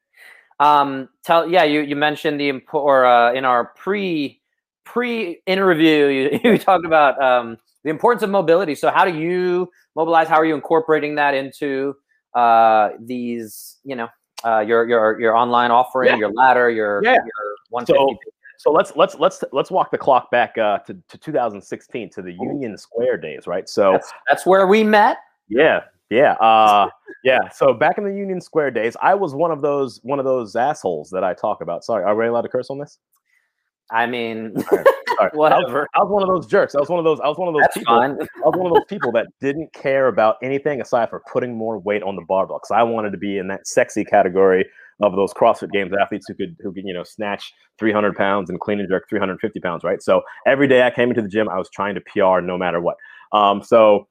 [0.60, 4.42] Um, tell yeah, you you mentioned the impo- or uh, in our pre
[4.84, 8.76] pre interview, you, you talked about um, the importance of mobility.
[8.76, 10.28] So how do you mobilize?
[10.28, 11.96] How are you incorporating that into
[12.36, 13.78] uh, these?
[13.84, 14.08] You know,
[14.44, 16.18] uh, your your your online offering, Yeah.
[16.18, 17.14] your ladder, your Yeah.
[17.14, 17.86] your.
[17.86, 18.18] So,
[18.58, 22.34] so let's let's let's let's walk the clock back uh, to, to 2016 to the
[22.34, 23.68] Union Square days, right?
[23.70, 25.18] So that's, that's where we met.
[25.48, 26.90] yeah, yeah, uh,
[27.24, 27.48] yeah.
[27.50, 30.58] So back in the Union Square days, I was one of those one of those
[30.58, 31.86] assholes that I talk about.
[31.86, 32.98] Sorry, are we allowed to curse on this?
[33.92, 34.84] I mean, Sorry.
[35.20, 35.88] I was.
[35.94, 36.76] I was one of those jerks.
[36.76, 37.20] I was one of those.
[37.20, 37.96] I was one of those That's people.
[37.96, 38.12] fine.
[38.12, 41.78] I was one of those people that didn't care about anything aside for putting more
[41.78, 44.66] weight on the barbell because I wanted to be in that sexy category
[45.02, 48.60] of those CrossFit Games athletes who could who could you know snatch 300 pounds and
[48.60, 50.02] clean and jerk 350 pounds, right?
[50.02, 52.80] So every day I came into the gym, I was trying to PR no matter
[52.80, 52.96] what.
[53.34, 54.08] Um, so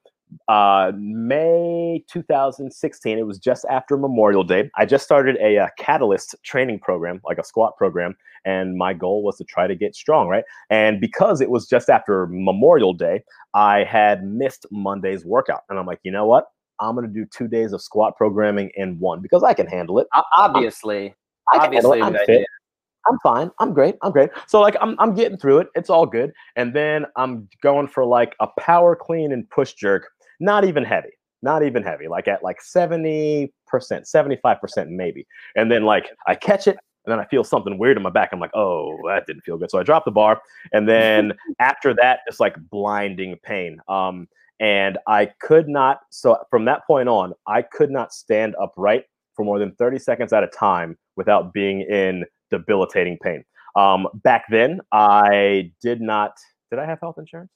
[0.49, 4.71] uh, May 2016, it was just after Memorial Day.
[4.77, 9.23] I just started a, uh Catalyst training program, like a squat program, and my goal
[9.23, 10.45] was to try to get strong, right?
[10.69, 15.63] And because it was just after Memorial Day, I had missed Monday's workout.
[15.69, 16.47] And I'm like, you know what?
[16.81, 19.99] I'm going to do two days of squat programming in one because I can handle
[19.99, 20.07] it.
[20.33, 21.15] Obviously,
[21.53, 22.03] I can handle obviously, it.
[22.03, 22.47] I'm fit.
[23.07, 23.51] I'm fine.
[23.59, 23.97] I'm great.
[24.03, 24.31] I'm great.
[24.47, 25.69] So like I'm I'm getting through it.
[25.75, 26.33] It's all good.
[26.57, 30.09] And then I'm going for like a power clean and push jerk,
[30.41, 31.11] not even heavy.
[31.43, 35.27] Not even heavy, like at like 70%, 75% maybe.
[35.57, 38.31] And then like I catch it and then I feel something weird in my back.
[38.33, 39.71] I'm like, oh, that didn't feel good.
[39.71, 40.43] So I drop the bar.
[40.73, 43.79] And then after that, it's like blinding pain.
[43.89, 49.05] Um, and I could not, so from that point on, I could not stand upright
[49.35, 53.43] for more than 30 seconds at a time without being in debilitating pain.
[53.77, 56.33] Um, back then, I did not,
[56.71, 57.51] did I have health insurance?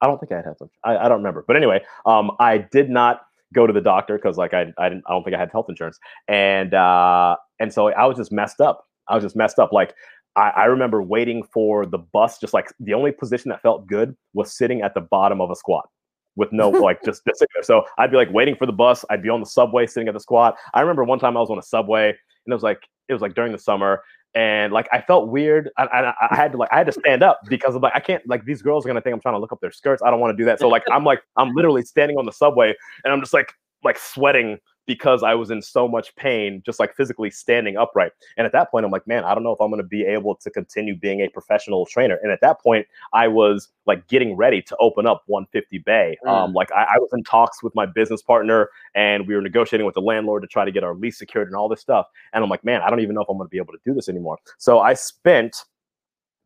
[0.00, 0.78] I don't think I had health insurance.
[0.84, 1.44] I, I don't remember.
[1.46, 3.22] But anyway, um, I did not
[3.54, 5.66] go to the doctor because like I, I didn't I don't think I had health
[5.68, 9.72] insurance and uh and so I was just messed up I was just messed up
[9.72, 9.94] like
[10.36, 14.16] I, I remember waiting for the bus just like the only position that felt good
[14.34, 15.88] was sitting at the bottom of a squat
[16.36, 17.62] with no like just, just sitting there.
[17.62, 19.04] So I'd be like waiting for the bus.
[19.10, 20.56] I'd be on the subway sitting at the squat.
[20.74, 23.22] I remember one time I was on a subway and it was like it was
[23.22, 24.02] like during the summer
[24.34, 25.70] and like I felt weird.
[25.76, 28.00] I, I, I, had to like I had to stand up because I'm like I
[28.00, 30.02] can't like these girls are gonna think I'm trying to look up their skirts.
[30.02, 30.58] I don't want to do that.
[30.58, 33.52] So like I'm like I'm literally standing on the subway and I'm just like
[33.84, 38.10] like sweating because I was in so much pain, just like physically standing upright.
[38.38, 40.04] And at that point, I'm like, man, I don't know if I'm going to be
[40.04, 42.18] able to continue being a professional trainer.
[42.22, 46.16] And at that point, I was like getting ready to open up 150 Bay.
[46.24, 46.30] Mm.
[46.30, 49.84] Um, like I, I was in talks with my business partner, and we were negotiating
[49.84, 52.06] with the landlord to try to get our lease secured and all this stuff.
[52.32, 53.80] And I'm like, man, I don't even know if I'm going to be able to
[53.84, 54.38] do this anymore.
[54.56, 55.64] So I spent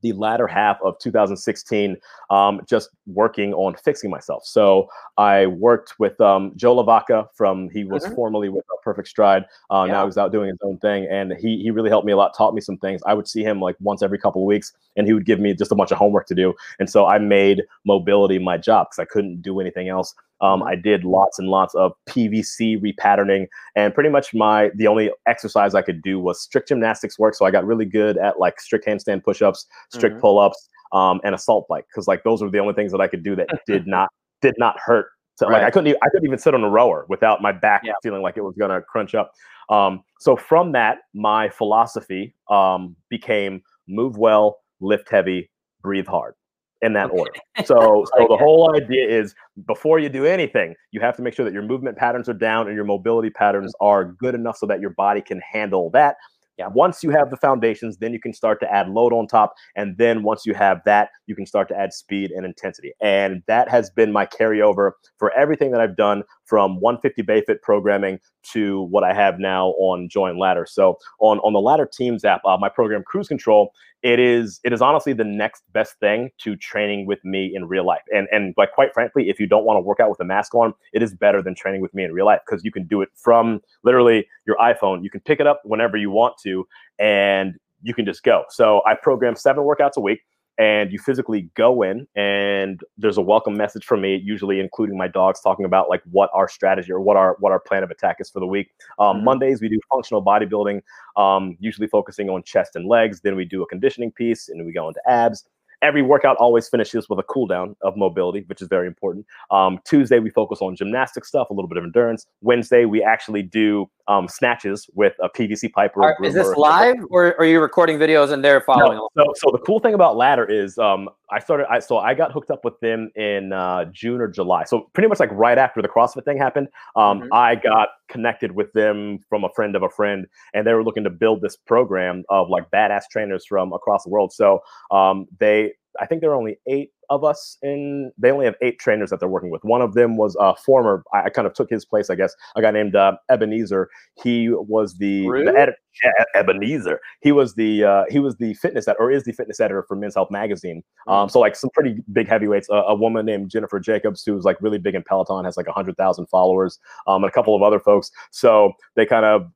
[0.03, 1.97] the latter half of 2016
[2.31, 4.45] um, just working on fixing myself.
[4.45, 8.15] So I worked with um, Joe Lavaca from he was mm-hmm.
[8.15, 9.45] formerly with Perfect Stride.
[9.71, 9.93] Uh, yeah.
[9.93, 12.37] Now he's out doing his own thing, and he he really helped me a lot,
[12.37, 13.01] taught me some things.
[13.07, 15.55] I would see him like once every couple of weeks, and he would give me
[15.55, 16.55] just a bunch of homework to do.
[16.79, 20.15] And so I made mobility my job because I couldn't do anything else.
[20.43, 20.69] Um, mm-hmm.
[20.69, 25.75] I did lots and lots of PVC repatterning, and pretty much my the only exercise
[25.75, 27.35] I could do was strict gymnastics work.
[27.35, 30.21] So I got really good at like strict handstand push-ups, strict mm-hmm.
[30.21, 33.23] pull-ups, um, and assault bike because like those were the only things that I could
[33.23, 35.07] do that did not did not hurt.
[35.37, 35.59] So right.
[35.59, 37.93] like I couldn't even, I couldn't even sit on a rower without my back yeah.
[38.03, 39.33] feeling like it was gonna crunch up.
[39.71, 45.51] Um, so from that, my philosophy um, became move well, lift heavy,
[45.83, 46.35] breathe hard
[46.83, 47.33] in that order.
[47.65, 49.35] So, so the whole idea is
[49.67, 52.67] before you do anything, you have to make sure that your movement patterns are down
[52.67, 53.87] and your mobility patterns mm-hmm.
[53.87, 56.17] are good enough so that your body can handle that.
[56.59, 56.69] Yeah.
[56.69, 59.55] Once you have the foundations, then you can start to add load on top.
[59.77, 62.93] And then once you have that, you can start to add speed and intensity.
[63.01, 68.19] And that has been my carryover for everything that I've done from 150 Bayfit programming
[68.53, 70.67] to what I have now on Join Ladder.
[70.67, 74.73] So on, on the Ladder Teams app, uh, my program Cruise Control, it is it
[74.73, 78.03] is honestly the next best thing to training with me in real life.
[78.13, 80.55] And and like quite frankly, if you don't want to work out with a mask
[80.55, 83.01] on, it is better than training with me in real life because you can do
[83.01, 85.05] it from literally your iPhone.
[85.05, 86.67] You can pick it up whenever you want to,
[86.99, 88.45] and you can just go.
[88.51, 90.21] So I program seven workouts a week
[90.59, 95.09] and you physically go in and there's a welcome message from me usually including my
[95.09, 98.17] dogs talking about like what our strategy or what our what our plan of attack
[98.21, 99.25] is for the week um, mm-hmm.
[99.25, 100.81] mondays we do functional bodybuilding
[101.17, 104.73] um, usually focusing on chest and legs then we do a conditioning piece and we
[104.73, 105.45] go into abs
[105.83, 109.27] every workout always finishes with a cool down of mobility, which is very important.
[109.51, 112.27] Um, Tuesday, we focus on gymnastic stuff, a little bit of endurance.
[112.41, 115.93] Wednesday, we actually do um, snatches with a PVC pipe.
[115.97, 118.99] Or, is this live or are you recording videos and they're following?
[119.17, 122.15] No, so, so the cool thing about Ladder is um, I started, I, so I
[122.15, 124.65] got hooked up with them in uh, June or July.
[124.65, 127.29] So pretty much like right after the CrossFit thing happened, um, mm-hmm.
[127.33, 131.05] I got connected with them from a friend of a friend, and they were looking
[131.05, 134.33] to build this program of like badass trainers from across the world.
[134.33, 138.13] So um, they I think there are only eight of us in.
[138.17, 139.63] They only have eight trainers that they're working with.
[139.65, 141.05] One of them was a former.
[141.13, 142.35] I, I kind of took his place, I guess.
[142.57, 143.89] A guy named uh, Ebenezer.
[144.23, 145.77] He was the, the editor.
[146.03, 147.01] Yeah, Ebenezer.
[147.21, 149.97] He was the uh, he was the fitness ed- or is the fitness editor for
[149.97, 150.83] Men's Health magazine.
[151.07, 152.71] Um, so like some pretty big heavyweights.
[152.71, 155.73] Uh, a woman named Jennifer Jacobs, who's like really big in Peloton, has like a
[155.73, 158.11] hundred thousand followers, um, and a couple of other folks.
[158.31, 159.51] So they kind of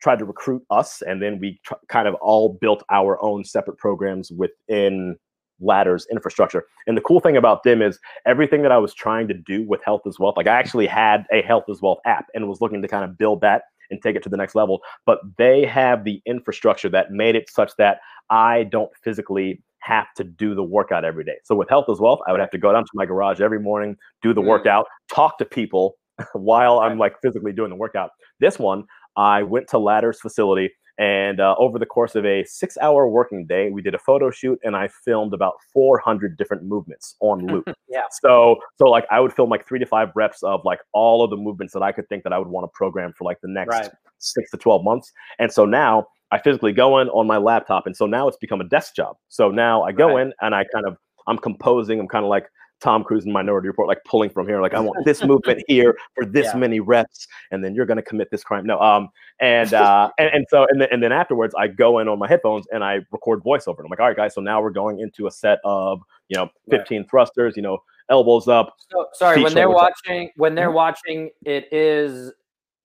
[0.00, 3.78] tried to recruit us, and then we tr- kind of all built our own separate
[3.78, 5.16] programs within
[5.60, 6.64] ladders infrastructure.
[6.86, 9.82] And the cool thing about them is everything that I was trying to do with
[9.84, 12.82] Health as Wealth, like I actually had a Health as Wealth app and was looking
[12.82, 14.80] to kind of build that and take it to the next level.
[15.06, 20.24] But they have the infrastructure that made it such that I don't physically have to
[20.24, 21.36] do the workout every day.
[21.44, 23.60] So with Health as Wealth, I would have to go down to my garage every
[23.60, 24.46] morning, do the mm.
[24.46, 25.96] workout, talk to people
[26.34, 28.10] while I'm like physically doing the workout.
[28.40, 28.84] This one,
[29.16, 33.46] I went to Ladder's facility and uh, over the course of a six hour working
[33.46, 37.68] day, we did a photo shoot and I filmed about 400 different movements on loop.
[37.88, 38.02] yeah.
[38.22, 41.30] So, so like I would film like three to five reps of like all of
[41.30, 43.48] the movements that I could think that I would want to program for like the
[43.48, 43.90] next right.
[44.18, 45.12] six to 12 months.
[45.38, 48.60] And so now I physically go in on my laptop, and so now it's become
[48.60, 49.16] a desk job.
[49.28, 50.26] So now I go Right.
[50.26, 52.00] in and I kind of I'm composing.
[52.00, 54.60] I'm kind of like Tom Cruise in Minority Report, like pulling from here.
[54.60, 56.58] Like I want this movement here for this Yeah.
[56.58, 58.64] many reps, and then you're going to commit this crime.
[58.66, 59.08] No, um,
[59.40, 62.28] and uh, and, and so and then and then afterwards, I go in on my
[62.28, 63.78] headphones and I record voiceover.
[63.78, 66.36] And I'm like, all right, guys, so now we're going into a set of you
[66.36, 66.80] know Right.
[66.80, 67.78] 15 thrusters, you know,
[68.10, 68.76] elbows up.
[68.90, 69.92] So, sorry, when they're shoulders up.
[70.06, 70.74] watching, when they're Mhm.
[70.74, 72.32] watching, it is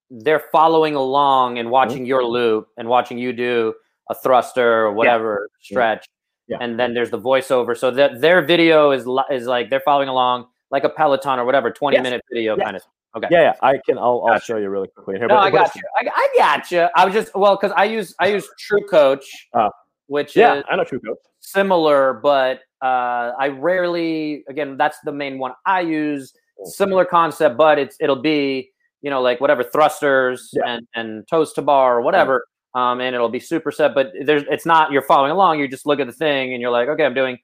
[0.09, 3.73] they're following along and watching your loop and watching you do
[4.09, 6.22] a thruster or whatever stretch, Yeah.
[6.59, 7.77] And then there's the voiceover.
[7.77, 11.45] So that their video is li- is like they're following along like a Peloton or
[11.45, 12.03] whatever, twenty Yes.
[12.03, 12.65] minute video Yes.
[12.65, 12.83] kind of.
[13.15, 13.27] Okay.
[13.29, 13.97] Yeah, yeah, I can.
[13.99, 15.27] I'll, I'll show you really quickly here.
[15.27, 15.81] No, but- I got you.
[15.99, 16.87] I, I got you.
[16.95, 19.69] I was just well because I use I use True Coach, Uh,
[20.07, 21.17] which Yeah, is I know True Coach.
[21.39, 24.43] similar, but uh, I rarely.
[24.49, 26.33] Again, that's the main one I use.
[26.65, 30.63] Similar concept, but it's it'll be you know like whatever thrusters Yeah.
[30.65, 33.93] and and toes to bar or whatever, um, and it'll be superset.
[33.93, 35.59] But there's it's not you're following along.
[35.59, 37.37] You just look at the thing and you're like, okay, I'm doing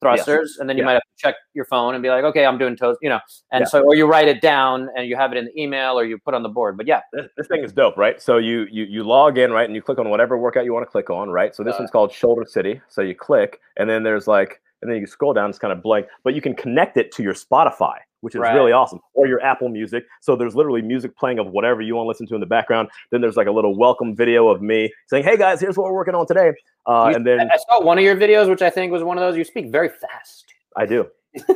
[0.00, 0.86] thrusters, and then you Yeah.
[0.86, 3.20] might have to check your phone and be like, okay, I'm doing toes, you know,
[3.52, 3.66] and Yeah.
[3.66, 6.18] so or you write it down and you have it in the email or you
[6.18, 6.76] put on the board.
[6.76, 8.20] But yeah, This, this thing is dope, right?
[8.20, 10.84] So you you you log in, right, and you click on whatever workout you want
[10.84, 11.54] to click on, right?
[11.54, 12.80] So this Uh, one's called Shoulder City.
[12.88, 15.82] So you click, and then there's like, and then you scroll down, it's kind of
[15.82, 18.54] blank, but you can connect it to your Spotify, which is Right.
[18.54, 20.04] really awesome, or your Apple Music.
[20.20, 22.88] So there's literally music playing of whatever you want to listen to in the background.
[23.10, 25.94] Then there's like a little welcome video of me saying, "Hey guys, here's what we're
[25.94, 26.52] working on today,"
[26.86, 29.16] uh, You- and then I saw one of your videos, which I think was one
[29.16, 29.36] of those.
[29.36, 30.52] You speak very fast.
[30.76, 31.08] I do.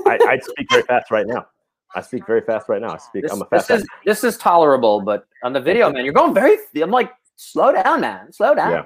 [0.06, 1.46] I, I speak very fast right now.
[1.94, 2.90] I speak very fast right now.
[2.92, 3.22] I speak.
[3.22, 3.68] This, I'm a fast.
[3.68, 3.76] guy.
[3.76, 6.58] is this is tolerable, but on the video, man, you're going very.
[6.82, 8.72] I'm like, slow down, man, slow down.
[8.72, 8.84] Yeah.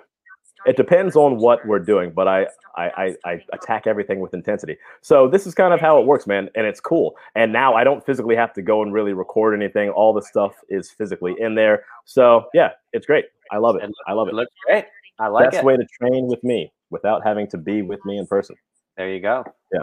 [0.67, 2.47] It depends on what we're doing, but I,
[2.77, 4.77] I, I, I attack everything with intensity.
[5.01, 7.17] So this is kind of how it works, man, and it's cool.
[7.35, 9.89] And now I don't physically have to go and really record anything.
[9.91, 11.85] All the stuff is physically in there.
[12.05, 13.27] So yeah, it's great.
[13.51, 13.83] I love it.
[13.85, 14.37] It I love It it.
[14.37, 14.85] looks great.
[15.19, 15.51] I like it.
[15.53, 15.67] Best it.
[15.67, 18.57] way to train with me without having to be with me in person.
[18.97, 19.45] There you go.
[19.73, 19.81] Yeah.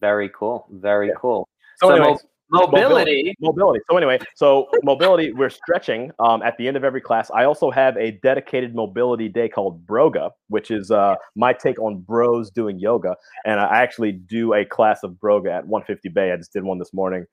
[0.00, 0.66] Very cool.
[0.70, 1.14] Very Yeah.
[1.18, 1.48] cool.
[1.80, 3.34] So, So anyways, Mobility.
[3.40, 3.80] mobility.
[3.90, 7.30] So anyway, so mobility, we're stretching um, at the end of every class.
[7.30, 12.00] I also have a dedicated mobility day called Broga, which is uh, my take on
[12.00, 13.16] bros doing yoga.
[13.46, 16.32] And I actually do a class of Broga at 150 Bay.
[16.32, 17.24] I just did one this morning.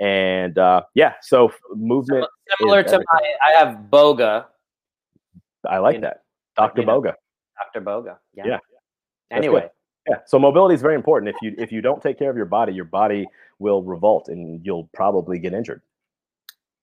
[0.00, 2.26] And uh, yeah, so movement,
[2.58, 4.46] Similar to my, I have Boga,
[5.68, 6.22] I like You know, that.
[6.56, 6.80] Dr.
[6.80, 7.00] you know.
[7.00, 7.14] Boga.
[7.58, 7.84] Dr.
[7.84, 8.16] Boga.
[8.34, 8.46] Yeah.
[8.46, 8.58] Yeah.
[9.30, 9.68] Anyway.
[10.08, 10.16] Yeah.
[10.26, 11.34] So mobility is very important.
[11.34, 13.26] If you if you don't take care of your body, your body
[13.58, 15.82] will revolt and you'll probably get injured.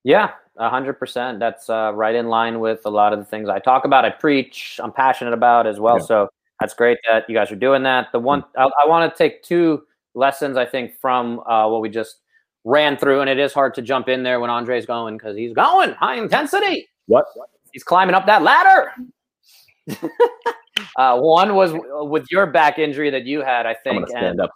[0.04, 1.38] yeah, a hundred percent.
[1.38, 4.04] That's uh, right in line with a lot of the things I talk about.
[4.04, 4.80] I preach.
[4.82, 5.96] I'm passionate about as well.
[5.96, 6.02] Yeah.
[6.02, 6.08] Mm.
[6.08, 6.28] So
[6.60, 8.08] that's great that you guys are doing that.
[8.12, 9.82] The one I, I want to take two
[10.14, 12.20] lessons I think from uh, what we just
[12.64, 15.52] ran through, and it is hard to jump in there when Andre's going because he's
[15.52, 16.88] going high intensity.
[17.06, 17.26] What?
[17.72, 18.92] He's climbing up that ladder.
[20.96, 21.72] uh, one was
[22.08, 24.08] with your back injury that you had, I think.
[24.08, 24.50] stand and up.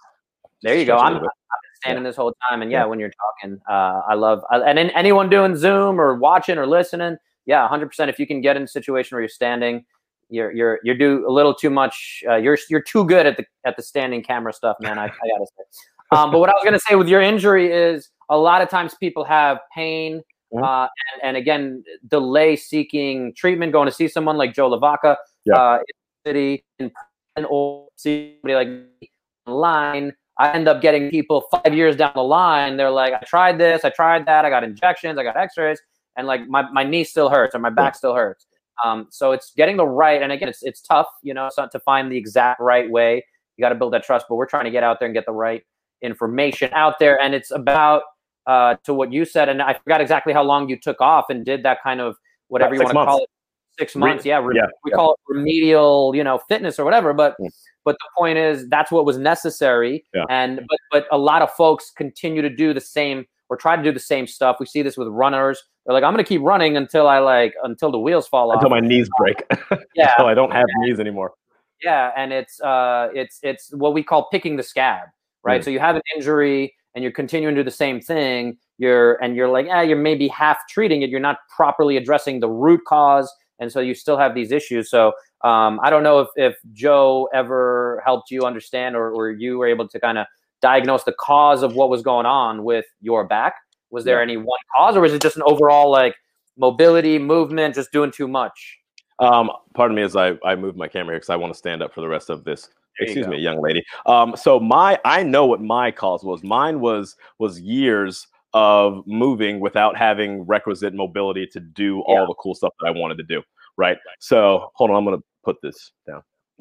[0.62, 0.96] there you go.
[0.96, 1.30] I'm, I've been
[1.76, 2.86] standing this whole time, and yeah, Yeah.
[2.86, 3.10] when you're
[3.42, 4.42] talking, uh, I love.
[4.50, 7.86] I, and anyone doing Zoom or watching or listening, yeah, 100.
[7.88, 9.84] percent If you can get in a situation where you're standing,
[10.30, 12.22] you're you're you're do a little too much.
[12.28, 14.98] Uh, you're you're too good at the at the standing camera stuff, man.
[14.98, 15.64] I, I gotta say.
[16.12, 18.94] Um, but what I was gonna say with your injury is a lot of times
[18.94, 20.22] people have pain.
[20.52, 20.62] Mhm.
[20.62, 20.82] Uh,
[21.14, 25.54] and, and again, delay seeking treatment, going to see someone like Joe Lavaca, Yeah.
[25.56, 25.78] uh,
[26.26, 29.10] city, in person, or somebody like me
[29.46, 30.12] online.
[30.38, 32.76] I end up getting people five years down the line.
[32.76, 35.80] They're like, I tried this, I tried that, I got injections, I got X-rays,
[36.16, 38.46] and like my, my knee still hurts or my back still hurts.
[38.84, 41.70] Um, so it's getting the right, and again, it's it's tough, you know, it's not
[41.72, 43.24] to find the exact right way.
[43.56, 45.26] You got to build that trust, but we're trying to get out there and get
[45.26, 45.62] the right
[46.02, 48.02] information out there, and it's about
[48.48, 51.44] uh, to what you said, and I forgot exactly how long you took off and
[51.44, 52.16] did that kind of
[52.48, 53.30] whatever you want to call it,
[53.78, 54.24] six Re- months.
[54.24, 54.96] yeah, re- yeah, we yeah.
[54.96, 57.12] call it remedial, you know, fitness or whatever.
[57.12, 57.48] But Mm.
[57.84, 60.24] but the point is that's what was necessary, Yeah.
[60.30, 63.82] and but but a lot of folks continue to do the same or try to
[63.82, 64.56] do the same stuff.
[64.58, 65.62] We see this with runners.
[65.84, 68.56] They're like, I'm going to keep running until I like until the wheels fall off.
[68.56, 69.44] Until my knees break.
[69.94, 71.34] yeah, Until I don't have knees anymore.
[71.82, 75.08] yeah, and it's uh, it's it's what we call picking the scab,
[75.42, 75.60] right?
[75.60, 75.64] Mm.
[75.64, 78.56] So you have an injury and you're continuing to do the same thing.
[78.78, 81.10] You're and you're like, ah, you're maybe half treating it.
[81.10, 84.90] You're not properly addressing the root cause, and so you still have these issues.
[84.90, 89.58] So um, I don't know if if Joe ever helped you understand, or or you
[89.58, 90.26] were able to kind of
[90.62, 93.54] diagnose the cause of what was going on with your back.
[93.90, 94.22] Was there Yeah.
[94.22, 96.16] any one cause, or was it just an overall like
[96.56, 98.78] mobility, movement, just doing too much?
[99.20, 101.82] Um, pardon me as I, I move my camera here because I want to stand
[101.82, 102.70] up for the rest of this.
[102.98, 103.32] There Excuse go.
[103.32, 103.84] me, young lady.
[104.06, 106.42] Um, so my I know what my cause was.
[106.42, 112.20] Mine was was years of moving without having requisite mobility to do Yeah.
[112.20, 113.42] all the cool stuff that I wanted to do.
[113.76, 113.98] Right.
[114.20, 116.22] So hold on, I'm gonna put this down.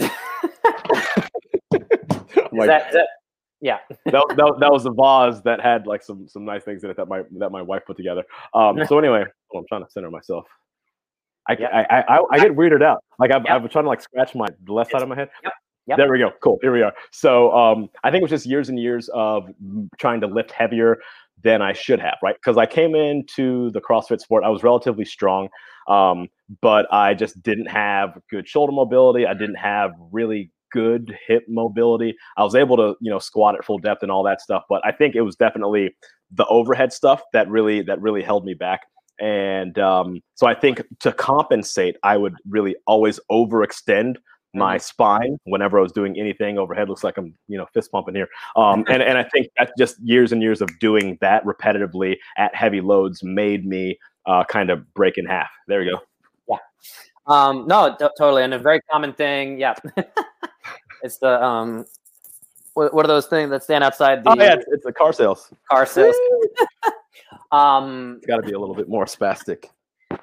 [2.51, 3.07] like, that, that,
[3.61, 6.89] yeah, that, that, that was a vase that had like some some nice things in
[6.89, 8.23] it that my that my wife put together.
[8.53, 9.23] Um, so anyway,
[9.53, 10.45] oh, I'm trying to center myself.
[11.47, 11.53] I.
[11.53, 13.03] I, I, I, I, get weirded out.
[13.19, 13.51] Like I've, yep.
[13.51, 15.29] I've been trying to like scratch my the left side of my head.
[15.43, 15.53] Yep.
[15.87, 15.97] Yep.
[15.97, 16.31] There we go.
[16.41, 16.59] Cool.
[16.61, 16.93] Here we are.
[17.11, 19.49] So um, I think it was just years and years of
[19.97, 20.99] trying to lift heavier
[21.43, 22.35] than I should have, right?
[22.35, 25.49] Because I came into the CrossFit sport, I was relatively strong,
[25.87, 26.27] um,
[26.61, 29.25] but I just didn't have good shoulder mobility.
[29.25, 32.15] I didn't have really good hip mobility.
[32.37, 34.81] I was able to, you know, squat at full depth and all that stuff, but
[34.85, 35.95] I think it was definitely
[36.31, 38.81] the overhead stuff that really that really held me back.
[39.21, 44.15] And um, so I think to compensate, I would really always overextend
[44.53, 44.81] my mm-hmm.
[44.81, 46.89] spine whenever I was doing anything overhead.
[46.89, 48.27] Looks like I'm, you know, fist pumping here.
[48.55, 52.53] Um, and and I think that just years and years of doing that repetitively at
[52.55, 55.49] heavy loads made me uh, kind of break in half.
[55.67, 56.01] There you go.
[56.49, 56.57] Yeah.
[57.27, 59.59] Um, no, t- totally, and a very common thing.
[59.59, 59.75] Yeah.
[61.03, 61.85] it's the um,
[62.73, 64.31] what, what, are those things that stand outside the?
[64.31, 65.53] Oh yeah, it's, it's the car sales.
[65.69, 66.15] Car sales.
[67.51, 69.65] um, it's got to be a little bit more spastic.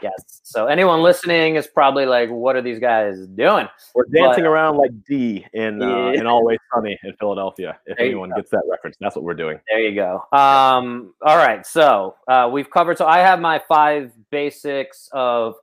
[0.03, 0.41] Yes.
[0.43, 4.77] So anyone listening is probably like, "What are these guys doing?" We're dancing but, around
[4.77, 7.79] like Dee in uh, in Always Sunny in Philadelphia.
[7.87, 9.61] If there anyone gets that reference, that's what we're doing.
[9.69, 10.23] There you go.
[10.37, 11.65] Um, all right.
[11.67, 12.99] So uh, we've covered.
[12.99, 15.55] So I have my five basics of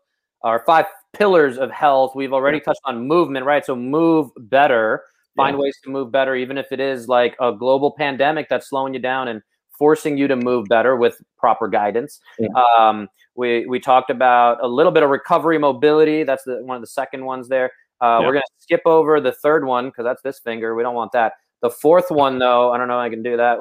[0.44, 2.14] our five pillars of health.
[2.16, 3.66] We've already touched on movement, right?
[3.66, 5.04] So move better.
[5.36, 5.62] Find yeah.
[5.62, 9.00] ways to move better, even if it is like a global pandemic that's slowing you
[9.00, 9.42] down and
[9.78, 12.20] forcing you to move better with proper guidance.
[12.40, 12.50] Yeah.
[12.80, 16.24] Um, we we talked about a little bit of recovery mobility.
[16.24, 17.72] That's the one of the second ones there.
[18.02, 18.28] Uh, yeah.
[18.28, 20.76] We're gonna skip over the third one because that's this finger.
[20.76, 21.34] We don't want that.
[21.62, 23.00] The fourth one, though, I don't know.
[23.00, 23.58] I can do that.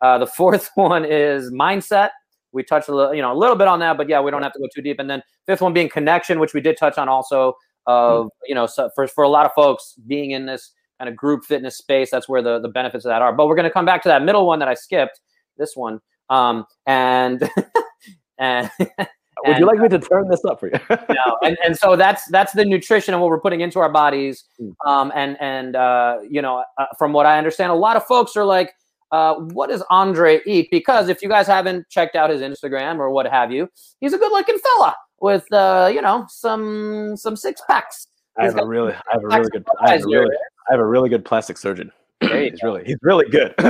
[0.00, 2.10] Uh, the fourth one is mindset.
[2.52, 4.42] We touched a little, you know, a little bit on that, but yeah, we don't
[4.42, 4.98] have to go too deep.
[4.98, 7.54] And then fifth one being connection, which we did touch on also.
[7.86, 11.16] Of you know, so for for a lot of folks being in this kind of
[11.16, 13.32] group fitness space, that's where the the benefits of that are.
[13.32, 15.20] But we're going to come back to that middle one that I skipped.
[15.56, 16.00] This one,
[16.30, 17.48] um, and
[18.38, 18.70] and
[19.44, 20.78] would you like me to turn this up for you?
[20.90, 24.44] no, and, and so that's that's the nutrition and what we're putting into our bodies.
[24.58, 24.70] Hmm.
[24.86, 28.36] Um, and and uh, you know, uh, from what I understand, a lot of folks
[28.36, 28.72] are like,
[29.10, 33.10] uh, "What does Andre eat?" Because if you guys haven't checked out his Instagram or
[33.10, 33.68] what have you,
[34.00, 38.06] he's a good-looking fella with uh, you know some some six packs.
[38.38, 40.36] I have a really, I have a really good, I have a really,
[40.68, 41.92] I have a really good plastic surgeon
[42.22, 42.72] he's go.
[42.72, 43.54] really he's really good.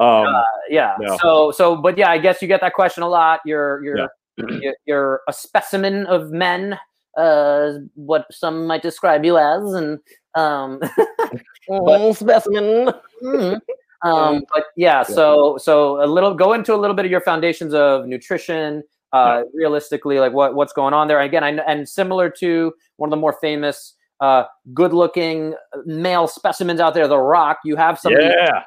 [0.00, 0.94] um, uh, yeah.
[1.00, 1.16] No.
[1.20, 3.40] So so but yeah, I guess you get that question a lot.
[3.44, 3.98] You're you're
[4.36, 4.72] yeah.
[4.86, 6.78] you're a specimen of men,
[7.16, 9.98] uh, what some might describe you as, and
[10.34, 10.80] um,
[11.68, 12.92] but, specimen.
[13.22, 14.08] Mm-hmm.
[14.08, 17.74] Um, but yeah, so so a little go into a little bit of your foundations
[17.74, 18.82] of nutrition.
[19.12, 19.50] Uh, yeah.
[19.54, 21.20] realistically, like what what's going on there.
[21.20, 24.44] Again, I and similar to one of the more famous uh,
[24.74, 25.54] good-looking
[25.86, 27.08] male specimens out there.
[27.08, 28.62] The Rock, you have some yeah,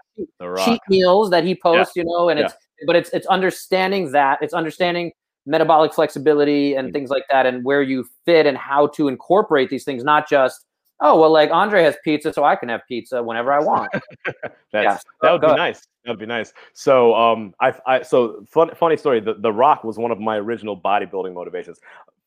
[0.64, 2.04] cheat meals that he posts, yeah.
[2.04, 2.46] you know, and yeah.
[2.46, 5.12] it's but it's it's understanding that it's understanding
[5.46, 6.94] metabolic flexibility and mm-hmm.
[6.94, 10.66] things like that, and where you fit and how to incorporate these things, not just
[11.04, 13.92] oh well, like Andre has pizza, so I can have pizza whenever I want.
[14.74, 14.98] yeah.
[15.22, 15.88] that would be nice.
[16.04, 16.54] That would be nice.
[16.74, 19.20] So, um, I, I so fun, funny story.
[19.20, 21.80] The, the Rock was one of my original bodybuilding motivations.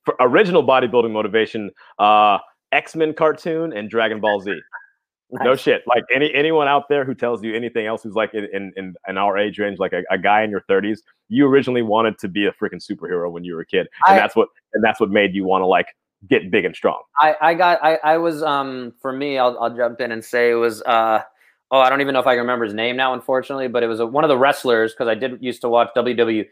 [0.04, 2.38] For original bodybuilding motivation, uh,
[2.72, 4.58] X Men cartoon and Dragon Ball Z.
[5.30, 5.44] Nice.
[5.44, 5.82] No shit.
[5.88, 9.18] Like any anyone out there who tells you anything else who's like in in, in
[9.18, 12.46] our age range, like a, a guy in your 30s, you originally wanted to be
[12.46, 15.10] a freaking superhero when you were a kid, and I, that's what and that's what
[15.10, 15.88] made you want to like
[16.28, 17.02] get big and strong.
[17.18, 20.52] I I got I I was um for me I'll I'll jump in and say
[20.52, 21.22] it was uh
[21.72, 23.88] oh I don't even know if I can remember his name now unfortunately, but it
[23.88, 26.46] was a, one of the wrestlers because I did used to watch WWF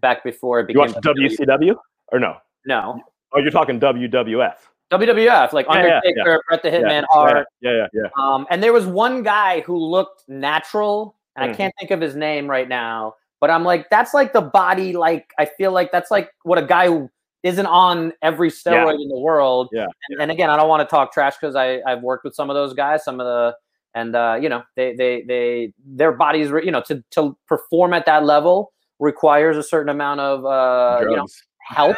[0.00, 0.88] back before it became.
[0.88, 1.74] You watched WCW
[2.12, 2.36] or no?
[2.66, 3.00] No.
[3.32, 4.56] Oh, you're talking WWF.
[4.98, 7.46] WWF, like yeah, Undertaker, yeah, Bret the Hitman, yeah, Hart.
[7.60, 8.08] Yeah, yeah, yeah.
[8.18, 11.44] Um, and there was one guy who looked natural, and mm.
[11.44, 11.56] I Mm-hmm.
[11.56, 13.14] can't think of his name right now.
[13.40, 14.94] But I'm like, that's like the body.
[14.94, 17.10] Like I feel like that's like what a guy who
[17.42, 19.68] isn't on every steroid in the world.
[19.70, 19.86] Yeah.
[20.08, 22.48] And, and again, I don't want to talk trash because I I've worked with some
[22.48, 23.54] of those guys, some of the
[23.94, 28.06] and uh, you know they they they their bodies you know to to perform at
[28.06, 31.26] that level requires a certain amount of uh, you know
[31.60, 31.96] help.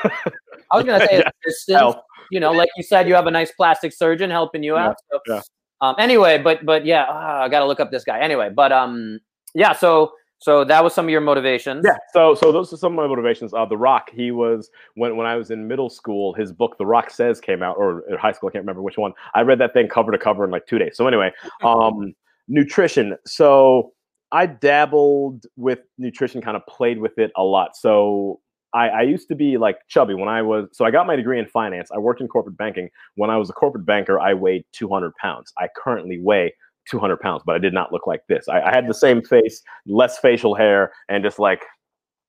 [0.72, 1.30] I was gonna say yeah.
[1.46, 1.78] assistance.
[1.78, 1.96] Help
[2.30, 4.96] you know, like you said, you have a nice plastic surgeon helping you out.
[5.10, 5.40] So, yeah.
[5.80, 8.18] Um, anyway, but but yeah, uh, I got to look up this guy.
[8.20, 9.20] Anyway, but um,
[9.54, 9.72] yeah.
[9.72, 11.84] So so that was some of your motivations.
[11.84, 11.96] Yeah.
[12.12, 13.52] So so those are some of my motivations.
[13.54, 14.10] Uh, The Rock.
[14.12, 16.34] He was when when I was in middle school.
[16.34, 18.48] His book The Rock Says came out, or high school.
[18.48, 19.12] I can't remember which one.
[19.34, 20.96] I read that thing cover to cover in like two days.
[20.96, 21.32] So anyway,
[21.64, 22.14] um,
[22.48, 23.16] nutrition.
[23.26, 23.92] So
[24.32, 27.76] I dabbled with nutrition, kind of played with it a lot.
[27.76, 28.40] So
[28.76, 31.38] I, I used to be like chubby when I was so I got my degree
[31.38, 31.90] in finance.
[31.94, 32.90] I worked in corporate banking.
[33.14, 35.52] When I was a corporate banker, I weighed 200 pounds.
[35.56, 36.54] I currently weigh
[36.90, 38.48] 200 pounds, but I did not look like this.
[38.48, 41.64] I, I had the same face, less facial hair, and just like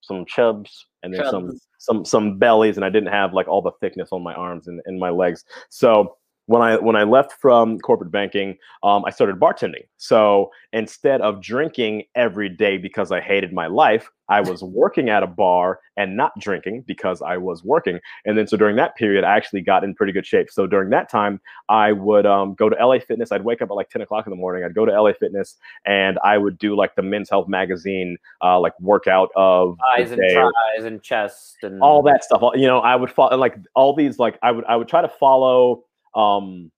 [0.02, 3.74] some chubs and then some some some bellies, and I didn't have like all the
[3.82, 5.44] thickness on my arms and, and my legs.
[5.70, 6.16] So
[6.48, 9.84] when I when I left from corporate banking, um, I started bartending.
[9.98, 15.24] So instead of drinking every day because I hated my life, I was working at
[15.24, 18.00] a bar and not drinking because I was working.
[18.26, 20.50] And then so during that period, I actually got in pretty good shape.
[20.50, 23.32] So during that time, I would um, go to LA Fitness.
[23.32, 24.64] I'd wake up at like 10 o'clock in the morning.
[24.64, 28.58] I'd go to LA Fitness and I would do like the Men's Health magazine, uh,
[28.58, 32.42] like workout of eyes and tries and chest and all that stuff.
[32.56, 35.10] You know, I would follow like all these like I would I would try to
[35.10, 35.84] follow
[36.18, 36.72] um,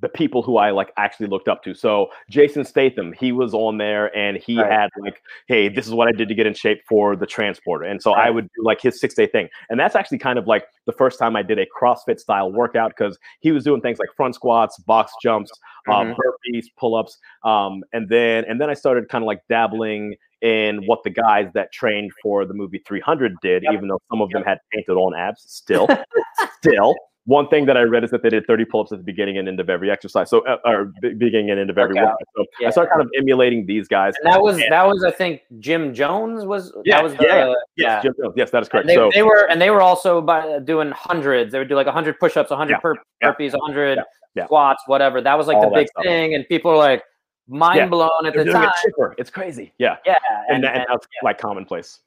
[0.00, 1.74] the people who I like actually looked up to.
[1.74, 4.70] So Jason Statham, he was on there and he right.
[4.70, 7.84] had like, hey, this is what I did to get in shape for the transporter.
[7.84, 8.28] And so right.
[8.28, 9.48] I would do like his six day thing.
[9.70, 12.92] And that's actually kind of like the first time I did a CrossFit style workout
[12.96, 15.50] because he was doing things like front squats, box jumps,
[15.88, 16.10] um, mm-hmm.
[16.10, 17.18] um, burpees, pull ups.
[17.42, 21.50] Um, and then and then I started kind of like dabbling in what the guys
[21.54, 23.72] that trained for the movie 300 did, yep.
[23.72, 24.44] even though some of yep.
[24.44, 25.88] them had painted on abs still,
[26.62, 26.94] still
[27.28, 29.46] one thing that I read is that they did 30 pull-ups at the beginning and
[29.46, 30.30] end of every exercise.
[30.30, 32.16] So, uh, or beginning and end of every workout.
[32.34, 32.68] So yeah.
[32.68, 34.14] I started kind of emulating these guys.
[34.22, 36.72] And that was and, that was I think Gym Jones was.
[36.86, 38.32] Yeah, that was the, yeah, yes, Gym Jones.
[38.34, 38.86] Yes, that is correct.
[38.86, 41.52] They, so they were and they were also by doing hundreds.
[41.52, 42.78] They would do like 100 push-ups, 100 yeah,
[43.22, 43.98] burpees, yeah, 100
[44.46, 45.20] squats, whatever.
[45.20, 47.04] That was like All the big thing, and people were like
[47.46, 48.70] mind blown at They're the time.
[48.84, 49.74] It it's crazy.
[49.76, 50.16] Yeah, yeah,
[50.48, 52.00] and, and, and, and that's like commonplace.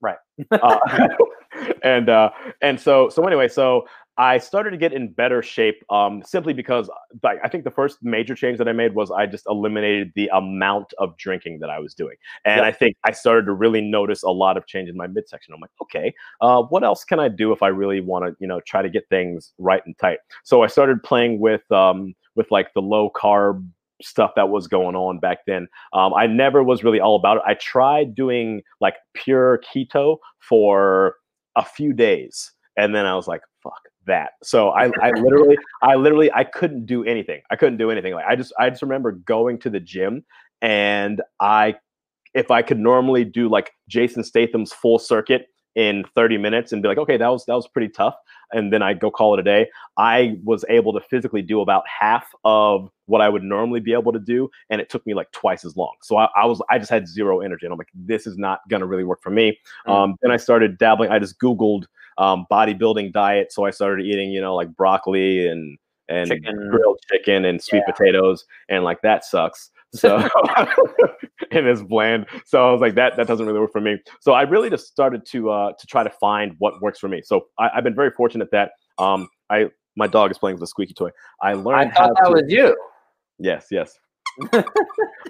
[0.00, 0.16] Right.
[0.50, 0.78] uh,
[1.82, 2.30] and uh,
[2.62, 3.86] and so so anyway, so
[4.16, 6.88] I started to get in better shape um, simply because
[7.22, 10.28] like, I think the first major change that I made was I just eliminated the
[10.32, 12.16] amount of drinking that I was doing.
[12.44, 15.52] And I think I started to really notice a lot of change in my midsection.
[15.52, 18.46] I'm like, okay, uh, what else can I do if I really want to, you
[18.46, 20.18] know, try to get things right and tight?
[20.44, 23.66] So I started playing with um, with like the low carb
[24.02, 25.68] stuff that was going on back then.
[25.92, 27.42] Um, I never was really all about it.
[27.46, 31.16] I tried doing like pure keto for
[31.56, 32.52] a few days.
[32.76, 33.42] And then I was like,
[34.06, 34.32] that.
[34.42, 37.42] So I, I literally, I literally, I couldn't do anything.
[37.50, 38.14] I couldn't do anything.
[38.14, 40.24] Like I just, I just remember going to the gym
[40.62, 41.76] and I,
[42.34, 46.88] if I could normally do like Jason Statham's full circuit in 30 minutes and be
[46.88, 48.14] like, okay, that was that was pretty tough,
[48.52, 49.68] and then I'd go call it a day.
[49.96, 54.12] I was able to physically do about half of what I would normally be able
[54.12, 55.94] to do, and it took me like twice as long.
[56.02, 58.60] So I, I was I just had zero energy, and I'm like, this is not
[58.68, 59.58] gonna really work for me.
[59.86, 59.92] Mm.
[59.92, 61.10] Um, then I started dabbling.
[61.10, 61.86] I just Googled
[62.18, 63.52] um, bodybuilding diet.
[63.52, 66.68] So I started eating, you know, like broccoli and and chicken.
[66.70, 67.92] grilled chicken and sweet yeah.
[67.92, 69.70] potatoes, and like that sucks.
[69.94, 70.16] So
[71.50, 72.26] and it's bland.
[72.44, 73.98] So I was like, that that doesn't really work for me.
[74.20, 77.22] So I really just started to uh, to try to find what works for me.
[77.24, 80.66] So I, have been very fortunate that um, I my dog is playing with a
[80.66, 81.10] squeaky toy.
[81.40, 82.76] I learned I thought how that to, was you.
[83.38, 83.98] Yes, yes.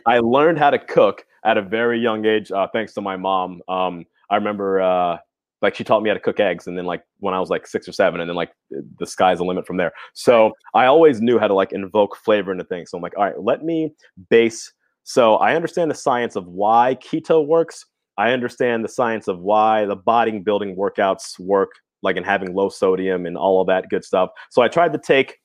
[0.06, 3.60] I learned how to cook at a very young age, uh, thanks to my mom.
[3.68, 5.18] Um, I remember uh,
[5.64, 7.66] like she taught me how to cook eggs and then like when i was like
[7.66, 8.52] six or seven and then like
[8.98, 9.92] the sky's the limit from there.
[10.12, 12.90] So i always knew how to like invoke flavor into things.
[12.90, 13.92] So i'm like all right let me
[14.28, 17.84] base so i understand the science of why keto works.
[18.16, 21.70] I understand the science of why the body building workouts work
[22.02, 24.30] like in having low sodium and all of that good stuff.
[24.50, 25.38] So i tried to take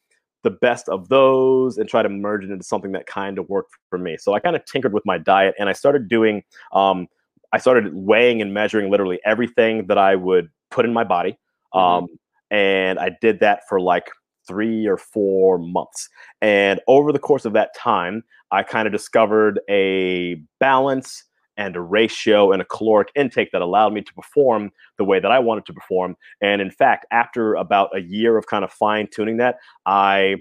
[0.43, 3.71] the best of those and try to merge it into something that kind of worked
[3.89, 4.17] for me.
[4.17, 6.43] So i kind of tinkered with my diet and i started doing
[6.73, 7.07] um,
[7.51, 11.37] I started weighing and measuring literally everything that I would put in my body.
[11.73, 11.79] Mm-hmm.
[11.79, 12.07] Um,
[12.51, 14.09] and I did that for like
[14.47, 16.09] three or four months.
[16.41, 21.23] And over the course of that time, I kind of discovered a balance
[21.57, 25.29] and a ratio and a caloric intake that allowed me to perform the way that
[25.29, 26.15] I wanted to perform.
[26.41, 30.37] And in fact, after about a year of kind of fine tuning that, I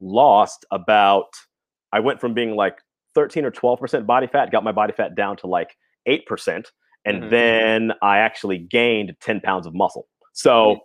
[0.00, 1.26] lost about,
[1.92, 2.78] I went from being like
[3.14, 5.76] 13 or 12% body fat, got my body fat down to like
[6.08, 6.66] 8%.
[7.04, 7.30] And mm-hmm.
[7.30, 10.06] then I actually gained 10 pounds of muscle.
[10.32, 10.80] So.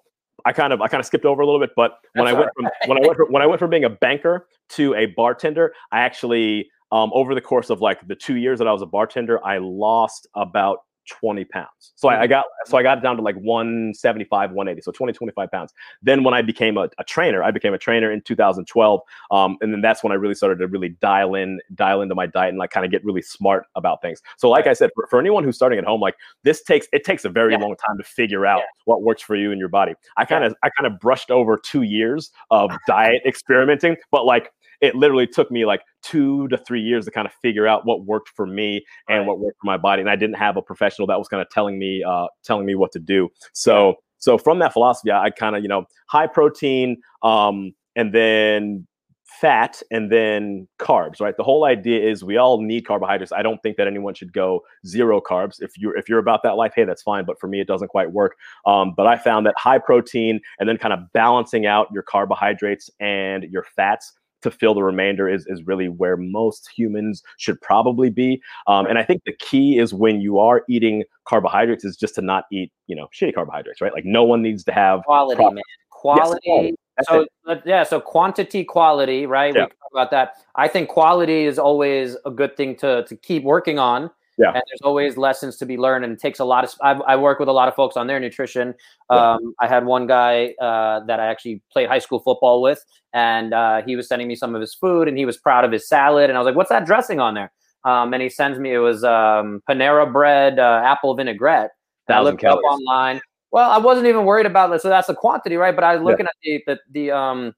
[0.46, 2.40] I kind of I kind of skipped over a little bit, but when That's I
[2.40, 2.72] went right.
[2.84, 5.74] from when I went from, when I went from being a banker to a bartender,
[5.94, 8.86] I actually um, over the course of like the two years that I was a
[8.86, 11.94] bartender, I lost about 20 pounds.
[11.96, 12.30] So I, I, mm-hmm.
[12.30, 14.82] got so I got down to like 175, 180.
[14.82, 15.74] So 20, 25 pounds.
[16.02, 19.02] Then when I became a, a trainer, I became a trainer in 2012.
[19.32, 22.26] Um, and then that's when I really started to really dial in, dial into my
[22.26, 24.22] diet and like kind of get really smart about things.
[24.38, 27.04] So like I said, for, for anyone who's starting at home, like this takes it
[27.04, 27.60] takes a very yeah.
[27.60, 28.66] long time to figure out yeah.
[28.86, 29.94] what works for you and your body.
[30.18, 34.52] I kind of I kind of brushed over two years of diet experimenting, but like
[34.84, 38.06] it literally took me like two to three years to kind of figure out what
[38.06, 39.28] worked for me and right.
[39.28, 40.02] what worked for my body.
[40.02, 42.66] And I didn't have a professional professional that was kind of telling me uh, telling
[42.66, 43.30] me what to do.
[43.54, 48.14] So so from that philosophy, I, I kind of you know high protein, um, and
[48.14, 48.88] then
[49.26, 51.36] fat and then carbs right?
[51.36, 53.32] The whole idea is we all need carbohydrates.
[53.32, 55.56] I don't think that anyone should go zero carbs.
[55.60, 57.88] If you're if you're about that life hey that's fine but for me it doesn't
[57.88, 58.36] quite work.
[58.66, 62.90] Um, but i found that high protein and then kind of balancing out your carbohydrates
[63.00, 64.14] and your fats
[64.44, 68.42] to fill the remainder is, is really where most humans should probably be.
[68.68, 72.22] Um, and I think the key is when you are eating carbohydrates is just to
[72.22, 73.94] not eat, you know, shitty carbohydrates, right?
[73.94, 75.64] Like no one needs to have quality, man.
[75.90, 76.76] Quality.
[76.98, 77.26] Yes, so
[77.66, 79.56] yeah, so quantity, quality, right?
[79.56, 79.64] Yeah.
[79.64, 80.34] We talk about that.
[80.56, 84.12] I think quality is always a good thing to to keep working on.
[84.38, 84.48] Yeah.
[84.48, 86.74] And there's always lessons to be learned, and it takes a lot of.
[86.82, 88.74] I've, I work with a lot of folks on their nutrition.
[89.12, 89.34] Yeah.
[89.34, 93.54] Um, I had one guy uh, that I actually played high school football with, and
[93.54, 95.88] uh, he was sending me some of his food, and he was proud of his
[95.88, 97.52] salad, and I was like, "What's that dressing on there?"
[97.86, 101.72] Um, and he sends me it was um, Panera bread uh, apple vinaigrette.
[102.08, 103.22] That I looked up online.
[103.52, 104.82] Well, I wasn't even worried about this.
[104.82, 105.76] So that's the quantity, right?
[105.76, 106.56] But I was looking yeah.
[106.56, 107.54] at the, the the um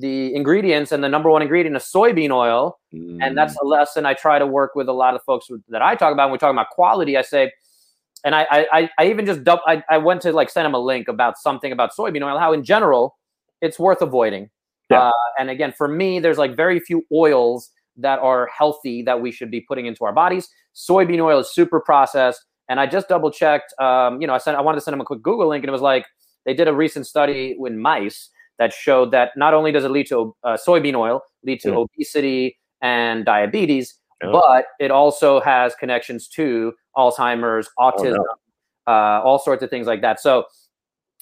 [0.00, 3.18] the ingredients, and the number one ingredient is soybean oil, mm.
[3.22, 5.94] and that's a lesson I try to work with a lot of folks that I
[5.94, 6.26] talk about.
[6.26, 7.52] When we talk about quality, I say,
[8.24, 10.78] and I I, I even just dump, I, I went to like send him a
[10.78, 13.16] link about something about soybean oil, how in general
[13.60, 14.50] it's worth avoiding.
[14.90, 15.08] Yeah.
[15.08, 19.30] Uh, and again, for me, there's like very few oils that are healthy that we
[19.30, 20.48] should be putting into our bodies.
[20.74, 23.74] Soybean oil is super processed and I just double checked.
[23.78, 25.68] Um, you know, I sent I wanted to send them a quick Google link, and
[25.68, 26.06] it was like
[26.46, 28.30] they did a recent study with mice
[28.60, 32.58] that showed that not only does it lead to uh, soybean oil, lead to obesity
[32.82, 38.36] and diabetes, but it also has connections to Alzheimer's, autism, oh,
[38.86, 38.92] no.
[38.92, 40.20] uh, all sorts of things like that.
[40.20, 40.44] So,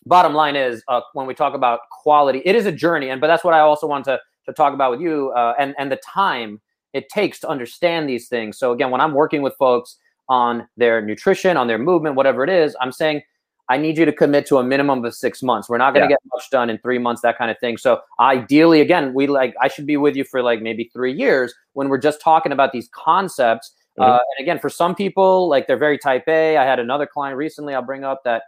[0.04, 3.28] bottom line is, uh, when we talk about quality, it is a journey, and but
[3.28, 6.00] that's what I also want to to talk about with you, uh, and and the
[6.04, 6.60] time
[6.92, 8.58] it takes to understand these things.
[8.58, 9.96] So again, when I'm working with folks
[10.28, 13.22] on their nutrition, on their movement, whatever it is, I'm saying
[13.68, 15.68] I need you to commit to a minimum of six months.
[15.68, 16.16] We're not going to yeah.
[16.16, 17.76] get much done in three months, that kind of thing.
[17.76, 21.54] So ideally, again, we like I should be with you for like maybe three years
[21.74, 23.74] when we're just talking about these concepts.
[23.98, 24.10] Mm-hmm.
[24.10, 26.56] Uh, and again, for some people, like they're very type A.
[26.56, 27.74] I had another client recently.
[27.74, 28.44] I'll bring up that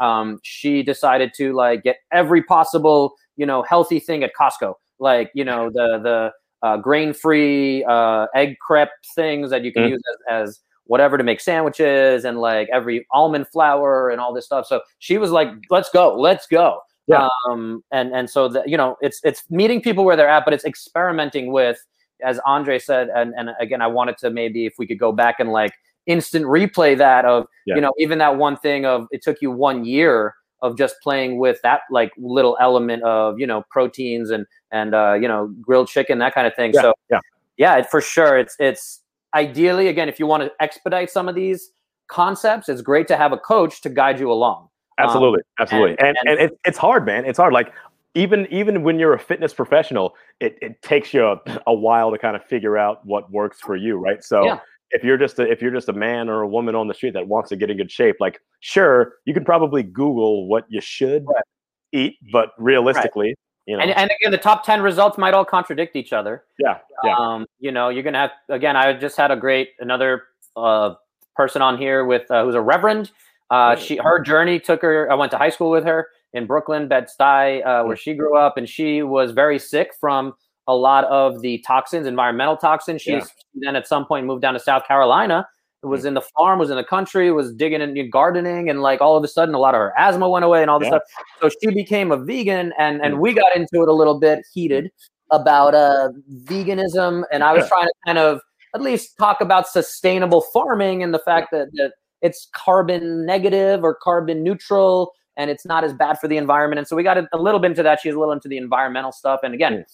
[0.00, 5.30] um, she decided to like get every possible you know healthy thing at Costco, like
[5.34, 9.92] you know the the uh, grain free uh, egg crepe things that you can mm-hmm.
[9.92, 14.44] use as, as whatever to make sandwiches and like every almond flour and all this
[14.44, 14.66] stuff.
[14.66, 16.80] So she was like, let's go, let's go.
[17.06, 17.28] Yeah.
[17.48, 20.54] Um, and, and so that, you know, it's, it's meeting people where they're at, but
[20.54, 21.78] it's experimenting with,
[22.22, 25.36] as Andre said, and, and again, I wanted to maybe if we could go back
[25.38, 25.72] and like
[26.06, 27.76] instant replay that of, yeah.
[27.76, 31.38] you know, even that one thing of it took you one year of just playing
[31.38, 35.88] with that like little element of, you know, proteins and, and, uh, you know, grilled
[35.88, 36.72] chicken, that kind of thing.
[36.74, 36.80] Yeah.
[36.82, 37.20] So yeah,
[37.56, 38.38] yeah, for sure.
[38.38, 39.00] It's, it's,
[39.34, 41.70] ideally, again, if you want to expedite some of these
[42.08, 44.68] concepts, it's great to have a coach to guide you along.
[44.98, 47.24] Absolutely, um, absolutely, and and, and, and it, it's hard, man.
[47.24, 47.52] It's hard.
[47.52, 47.72] Like
[48.14, 52.18] even even when you're a fitness professional, it, it takes you a, a while to
[52.18, 54.22] kind of figure out what works for you, right?
[54.22, 54.44] So.
[54.44, 54.60] Yeah.
[54.90, 57.14] If you're just a, if you're just a man or a woman on the street
[57.14, 60.80] that wants to get in good shape, like sure, you can probably Google what you
[60.80, 61.42] should right.
[61.90, 63.82] eat, but realistically, right you know.
[63.82, 66.44] And, and again, the top 10 results might all contradict each other.
[66.58, 66.78] Yeah.
[67.02, 67.16] yeah.
[67.16, 70.24] Um, you know, you're going to have, again, I just had a great, another
[70.56, 70.94] uh,
[71.36, 73.10] person on here with, uh, who's a reverend.
[73.50, 76.88] Uh, she, her journey took her, I went to high school with her in Brooklyn,
[76.88, 78.56] Bed-Stuy, uh, where she grew up.
[78.56, 80.34] And she was very sick from
[80.66, 83.02] a lot of the toxins, environmental toxins.
[83.02, 83.24] She yeah.
[83.54, 85.46] then at some point moved down to South Carolina
[85.84, 89.16] was in the farm, was in the country, was digging and gardening, and like all
[89.16, 90.98] of a sudden, a lot of her asthma went away and all this yeah.
[90.98, 91.50] stuff.
[91.50, 94.90] So she became a vegan, and and we got into it a little bit heated
[95.30, 96.10] about uh
[96.44, 98.40] veganism, and I was trying to kind of
[98.74, 103.94] at least talk about sustainable farming and the fact that that it's carbon negative or
[103.94, 106.78] carbon neutral and it's not as bad for the environment.
[106.78, 108.00] And so we got a, a little bit into that.
[108.00, 109.40] She's a little into the environmental stuff.
[109.42, 109.84] And again,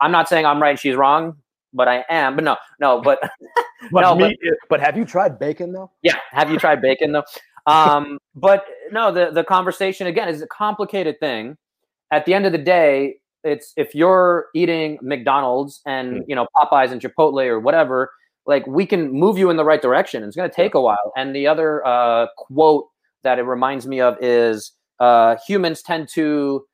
[0.00, 1.36] I'm not saying I'm right and she's wrong
[1.76, 2.34] but I am.
[2.34, 3.20] But no, no, but
[3.92, 4.36] but, no, but,
[4.68, 5.90] but have you tried bacon though?
[6.02, 7.24] Yeah, have you tried bacon though?
[7.68, 11.56] Um, but no, the the conversation again is a complicated thing.
[12.12, 16.24] At the end of the day, it's if you're eating McDonald's and mm.
[16.28, 18.12] you know Popeyes and Chipotle or whatever,
[18.46, 20.22] like we can move you in the right direction.
[20.22, 21.12] It's going to take a while.
[21.16, 22.86] And the other uh, quote
[23.22, 26.64] that it reminds me of is uh, humans tend to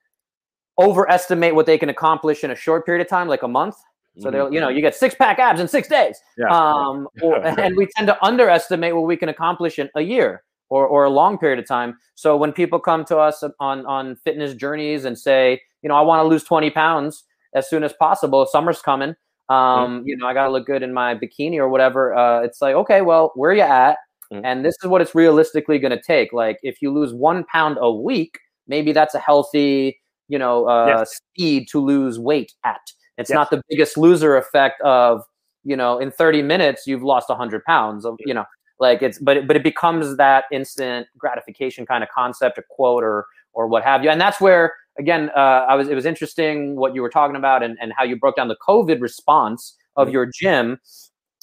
[0.78, 3.76] overestimate what they can accomplish in a short period of time, like a month,
[4.18, 4.76] so they'll, you know, mm-hmm.
[4.76, 6.20] you get six pack abs in six days.
[6.36, 6.48] Yeah.
[6.48, 10.86] Um, or, and we tend to underestimate what we can accomplish in a year or,
[10.86, 11.96] or a long period of time.
[12.14, 16.02] So when people come to us on, on fitness journeys and say, you know, I
[16.02, 19.14] want to lose 20 pounds as soon as possible, summer's coming.
[19.48, 19.56] Um,
[19.98, 20.08] mm-hmm.
[20.08, 22.14] you know, I got to look good in my bikini or whatever.
[22.14, 23.96] Uh, it's like, okay, well, where are you at?
[24.32, 24.44] Mm-hmm.
[24.44, 26.32] And this is what it's realistically going to take.
[26.32, 30.86] Like if you lose one pound a week, maybe that's a healthy, you know, uh,
[30.98, 31.16] yes.
[31.16, 32.80] speed to lose weight at.
[33.22, 33.34] It's yes.
[33.34, 35.22] not the biggest loser effect of,
[35.64, 38.44] you know, in 30 minutes you've lost 100 pounds of, you know,
[38.78, 43.02] like it's but it, but it becomes that instant gratification kind of concept, a quote
[43.02, 44.10] or or what have you.
[44.10, 47.62] And that's where again, uh, I was it was interesting what you were talking about
[47.62, 50.78] and, and how you broke down the COVID response of your gym,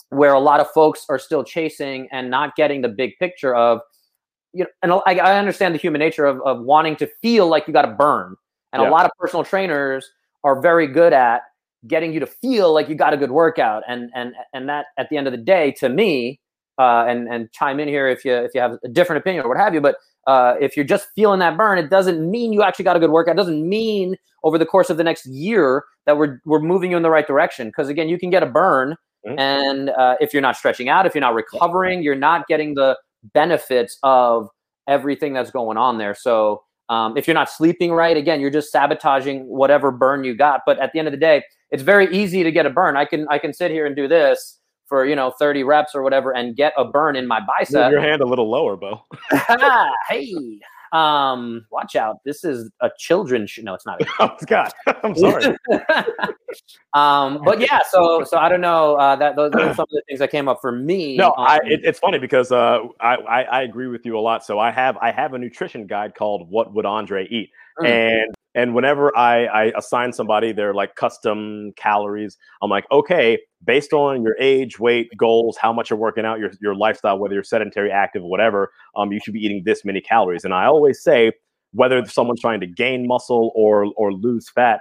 [0.09, 3.79] where a lot of folks are still chasing and not getting the big picture of,
[4.53, 7.67] you know, and I, I understand the human nature of, of wanting to feel like
[7.67, 8.35] you got to burn.
[8.73, 8.89] And yeah.
[8.89, 10.09] a lot of personal trainers
[10.43, 11.41] are very good at
[11.87, 13.83] getting you to feel like you got a good workout.
[13.87, 16.39] And and and that at the end of the day, to me,
[16.77, 19.49] uh, and and chime in here if you if you have a different opinion or
[19.49, 19.81] what have you.
[19.81, 22.99] But uh, if you're just feeling that burn, it doesn't mean you actually got a
[22.99, 23.35] good workout.
[23.35, 26.97] It doesn't mean over the course of the next year that we're we're moving you
[26.97, 27.67] in the right direction.
[27.67, 28.95] Because again, you can get a burn,
[29.27, 29.39] mm-hmm.
[29.39, 32.97] and uh, if you're not stretching out, if you're not recovering, you're not getting the
[33.33, 34.49] benefits of
[34.87, 36.15] everything that's going on there.
[36.15, 40.61] So um, if you're not sleeping right, again, you're just sabotaging whatever burn you got.
[40.65, 42.97] But at the end of the day, it's very easy to get a burn.
[42.97, 46.01] I can I can sit here and do this for you know 30 reps or
[46.01, 47.83] whatever and get a burn in my bicep.
[47.83, 49.03] Move your hand a little lower, Bo.
[50.09, 50.35] hey,
[50.91, 52.23] um, watch out.
[52.23, 53.61] This is a children's show.
[53.61, 54.01] No, it's not.
[54.19, 54.71] oh God,
[55.03, 55.45] I'm sorry.
[56.93, 58.95] um, but yeah, so so I don't know.
[58.95, 61.17] Uh, that those, are some of the things that came up for me.
[61.17, 64.21] No, um, I, it, it's funny because uh, I, I, I agree with you a
[64.21, 64.45] lot.
[64.45, 67.87] So I have I have a nutrition guide called "What Would Andre Eat," mm.
[67.87, 73.93] and and whenever I, I assign somebody their like custom calories, I'm like, okay, based
[73.93, 77.43] on your age, weight, goals, how much you're working out, your, your lifestyle, whether you're
[77.43, 80.45] sedentary, active, whatever, um, you should be eating this many calories.
[80.45, 81.31] And I always say,
[81.73, 84.79] whether someone's trying to gain muscle or or lose fat,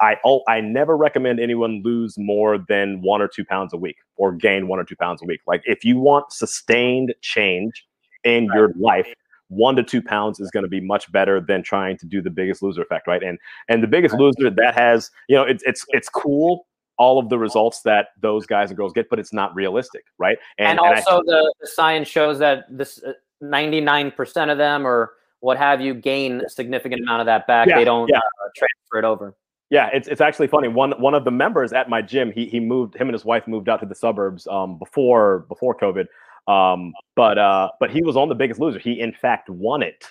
[0.00, 0.16] I
[0.48, 4.66] I never recommend anyone lose more than one or two pounds a week or gain
[4.66, 5.40] one or two pounds a week.
[5.46, 7.86] Like if you want sustained change
[8.24, 9.12] in your life,
[9.48, 12.30] one to two pounds is going to be much better than trying to do the
[12.30, 13.22] biggest loser effect, right?
[13.22, 16.66] And and the biggest loser that has, you know, it's it's it's cool
[16.98, 20.38] all of the results that those guys and girls get, but it's not realistic, right?
[20.58, 24.50] And, and also and I, the, the, science shows that this uh, ninety nine percent
[24.50, 27.68] of them or what have you gain a significant amount of that back.
[27.68, 28.18] Yeah, they don't yeah.
[28.18, 29.34] uh, transfer it over.
[29.70, 30.68] Yeah, it's, it's actually funny.
[30.68, 33.46] One one of the members at my gym, he he moved him and his wife
[33.46, 36.06] moved out to the suburbs um, before before COVID.
[36.46, 38.78] Um, but uh, but he was on The Biggest Loser.
[38.78, 40.06] He in fact won it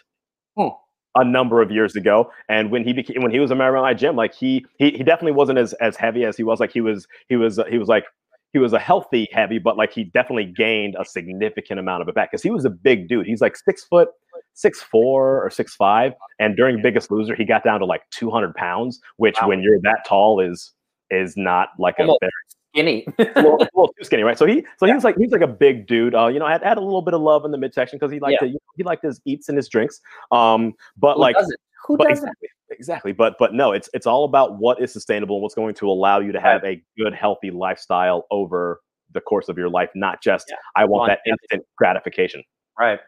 [0.58, 0.70] hmm.
[1.16, 2.32] A number of years ago.
[2.50, 5.34] And when he became when he was a of gym, like he he he definitely
[5.34, 6.60] wasn't as as heavy as he was.
[6.60, 8.06] Like he was he was he was like
[8.54, 12.16] he was a healthy heavy, but like he definitely gained a significant amount of it
[12.16, 13.26] back because he was a big dude.
[13.26, 14.10] He's like six foot,
[14.54, 18.30] six four or six five, and during Biggest Loser, he got down to like two
[18.30, 19.50] hundred pounds, which wow.
[19.50, 20.72] when you're that tall is
[21.10, 22.20] is not like Almost.
[22.22, 22.32] a very
[22.74, 24.38] skinny, a, little, a, little, too skinny, right?
[24.38, 26.16] So he, so he was like, he's like a big dude.
[26.16, 28.12] Uh, you know, I had, had a little bit of love in the midsection because
[28.12, 28.50] he liked yeah.
[28.50, 30.02] to, he liked his eats and his drinks.
[30.32, 31.60] Um, but Who like, doesn't?
[31.86, 32.28] Who but doesn't?
[32.28, 33.12] Exactly, exactly.
[33.12, 36.20] But but no, it's it's all about what is sustainable and what's going to allow
[36.20, 38.80] you to have a good, healthy lifestyle over
[39.14, 40.56] the course of your life, not just yeah.
[40.76, 42.44] I want that instant gratification.
[42.80, 43.00] Right.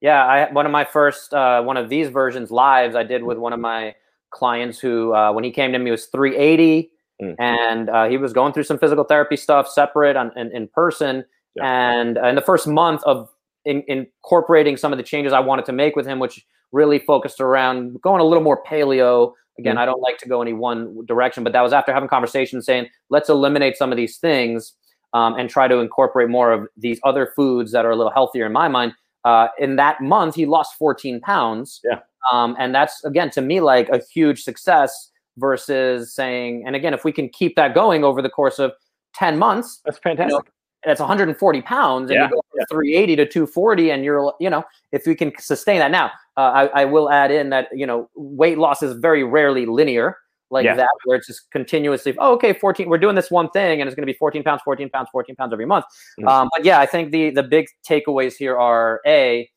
[0.00, 0.24] Yeah.
[0.24, 3.52] I one of my first uh, one of these versions lives I did with one
[3.52, 3.94] of my
[4.30, 6.90] clients who uh, when he came to me was 380
[7.24, 7.34] Mm.
[7.38, 11.24] And uh, he was going through some physical therapy stuff separate on, in, in person.
[11.56, 11.64] Yeah.
[11.64, 13.28] And uh, in the first month of
[13.64, 17.40] in, incorporating some of the changes I wanted to make with him, which really focused
[17.40, 19.32] around going a little more paleo.
[19.58, 19.78] Again, mm.
[19.78, 22.88] I don't like to go any one direction, but that was after having conversations saying,
[23.10, 24.74] let's eliminate some of these things
[25.12, 28.46] um, and try to incorporate more of these other foods that are a little healthier
[28.46, 28.92] in my mind.
[29.24, 31.80] Uh, in that month, he lost 14 pounds.
[31.84, 32.00] Yeah.
[32.32, 37.04] Um, and that's, again, to me, like a huge success versus saying, and again, if
[37.04, 38.72] we can keep that going over the course of
[39.14, 40.30] 10 months, that's fantastic.
[40.30, 40.42] You know,
[40.84, 42.64] that's 140 pounds and yeah, you go from yeah.
[42.70, 44.62] 380 to 240 and you're you know
[44.92, 46.40] if we can sustain that now uh,
[46.74, 50.18] I, I, will add in that you know weight loss is very rarely linear
[50.50, 50.74] like yeah.
[50.74, 53.94] that where it's just continuously oh okay 14 we're doing this one thing and it's
[53.94, 55.84] going to be 14 pounds 14 pounds 14 pounds every month
[56.18, 56.28] mm-hmm.
[56.28, 59.48] um, but yeah i think the the big takeaways here are a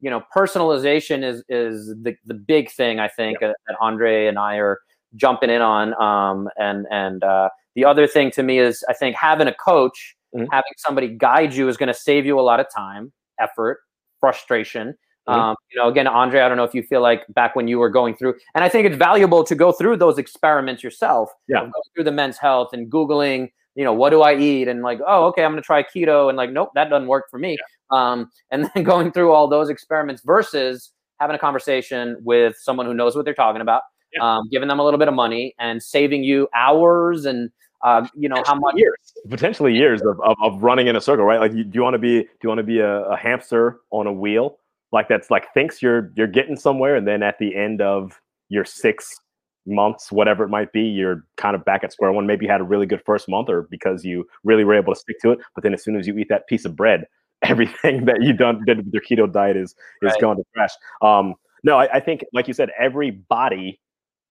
[0.00, 4.56] you know personalization is is the, the big thing i think that andre and i
[4.56, 4.80] are
[5.16, 6.00] jumping in on.
[6.00, 10.16] Um, and and uh, the other thing to me is I think having a coach,
[10.34, 10.46] mm-hmm.
[10.50, 13.80] having somebody guide you is going to save you a lot of time, effort,
[14.20, 14.94] frustration.
[15.28, 15.40] Mm-hmm.
[15.40, 17.78] Um, you know, again, Andre, I don't know if you feel like back when you
[17.78, 21.30] were going through, and I think it's valuable to go through those experiments yourself.
[21.48, 21.64] Yeah.
[21.64, 24.68] Go through the men's health and Googling, you know, what do I eat?
[24.68, 26.28] And like, oh, okay, I'm going to try keto.
[26.28, 27.56] And like, nope, that doesn't work for me.
[27.90, 28.12] Yeah.
[28.12, 32.94] Um, and then going through all those experiments versus having a conversation with someone who
[32.94, 33.82] knows what they're talking about,
[34.14, 34.36] yeah.
[34.36, 37.50] um, giving them a little bit of money and saving you hours and
[37.82, 38.96] uh, you know how much years,
[39.28, 41.40] potentially years of, of, of, running in a circle, right?
[41.40, 43.80] Like, you, do you want to be do you want to be a, a hamster
[43.90, 44.58] on a wheel,
[44.92, 48.64] like that's like thinks you're you're getting somewhere, and then at the end of your
[48.64, 49.18] six
[49.66, 52.26] months, whatever it might be, you're kind of back at square one.
[52.26, 55.00] Maybe you had a really good first month, or because you really were able to
[55.00, 57.06] stick to it, but then as soon as you eat that piece of bread,
[57.42, 60.20] everything that you done did with your keto diet is is right.
[60.20, 60.70] going to trash.
[61.00, 61.34] Um,
[61.64, 63.80] no, I, I think, like you said, every body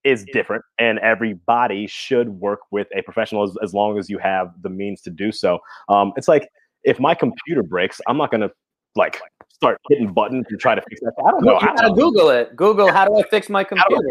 [0.03, 4.17] is different and every body should work with a professional as, as long as you
[4.17, 5.59] have the means to do so.
[5.89, 6.47] Um, it's like
[6.83, 8.51] if my computer breaks i'm not going to
[8.95, 11.13] like start hitting buttons and try to fix that.
[11.25, 12.55] I don't know you gotta google it.
[12.55, 14.01] Google how do i fix my computer?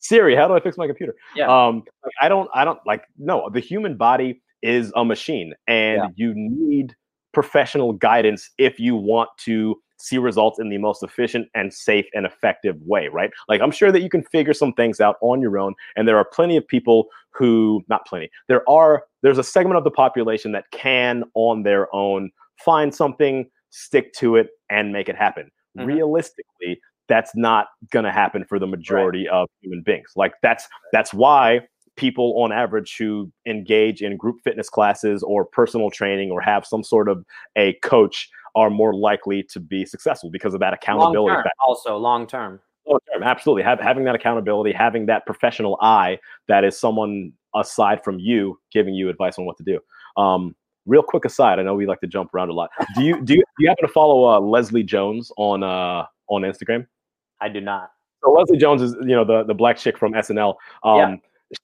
[0.00, 1.14] Siri how do i fix my computer?
[1.36, 1.46] Yeah.
[1.46, 1.84] um,
[2.20, 6.08] i don't i don't like no the human body is a machine and yeah.
[6.16, 6.94] you need
[7.32, 12.26] professional guidance if you want to see results in the most efficient and safe and
[12.26, 13.30] effective way, right?
[13.48, 15.74] Like I'm sure that you can figure some things out on your own.
[15.96, 19.84] And there are plenty of people who, not plenty, there are, there's a segment of
[19.84, 22.30] the population that can on their own
[22.64, 25.50] find something, stick to it, and make it happen.
[25.76, 25.88] Mm-hmm.
[25.88, 29.42] Realistically, that's not going to happen for the majority right.
[29.42, 30.10] of human beings.
[30.16, 31.60] Like that's that's why
[31.96, 36.82] people on average who engage in group fitness classes or personal training or have some
[36.82, 37.24] sort of
[37.56, 41.34] a coach are more likely to be successful because of that accountability.
[41.34, 42.60] Long also, long term.
[42.86, 43.62] Long term, absolutely.
[43.62, 46.18] Have, having that accountability, having that professional eye
[46.48, 49.80] that is someone aside from you giving you advice on what to do.
[50.16, 50.54] Um,
[50.86, 52.70] real quick aside, I know we like to jump around a lot.
[52.94, 56.42] Do you do you, do you happen to follow uh, Leslie Jones on uh, on
[56.42, 56.86] Instagram?
[57.40, 57.90] I do not.
[58.22, 60.54] So Leslie Jones is you know the the black chick from SNL.
[60.82, 61.16] Um, yeah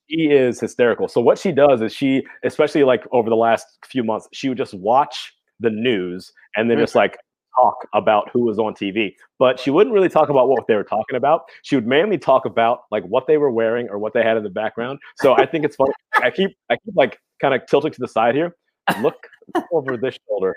[0.09, 1.09] she is hysterical.
[1.09, 4.59] So what she does is she, especially like over the last few months, she would
[4.59, 6.99] just watch the news and then just mm-hmm.
[6.99, 7.19] like
[7.57, 9.15] talk about who was on TV.
[9.39, 11.43] But she wouldn't really talk about what they were talking about.
[11.63, 14.43] She would mainly talk about like what they were wearing or what they had in
[14.43, 14.99] the background.
[15.17, 15.93] So I think it's funny.
[16.17, 18.55] I keep I keep like kind of tilting to the side here.
[19.01, 19.27] Look
[19.73, 20.57] over this shoulder.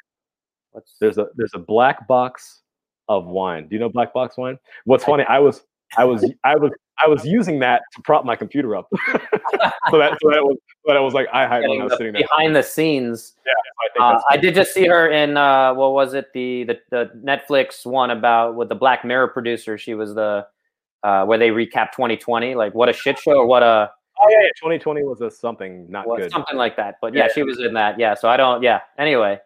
[1.00, 2.62] There's a there's a black box
[3.10, 3.68] of wine.
[3.68, 4.58] Do you know black box wine?
[4.86, 5.64] What's funny, I was
[5.98, 6.72] I was I was
[7.04, 8.88] I was using that to prop my computer up.
[9.08, 12.14] so that so that was that I was like I had when I was sitting
[12.14, 12.22] there.
[12.22, 13.34] Behind the scenes.
[13.46, 16.80] Yeah, I, uh, I, did just see her in uh, what was it the, the
[16.92, 19.78] the Netflix one about with the Black Mirror producer.
[19.78, 20.46] She was the
[21.04, 22.56] uh, where they recap 2020.
[22.56, 23.92] Like what a shit show or what a.
[24.20, 24.50] Oh yeah, yeah.
[24.58, 26.32] 2020 was a something not well, good.
[26.32, 26.96] Something like that.
[27.02, 28.00] But yeah, yeah, she was in that.
[28.00, 28.14] Yeah.
[28.14, 28.62] So I don't.
[28.62, 28.82] Yeah.
[28.98, 29.40] Anyway,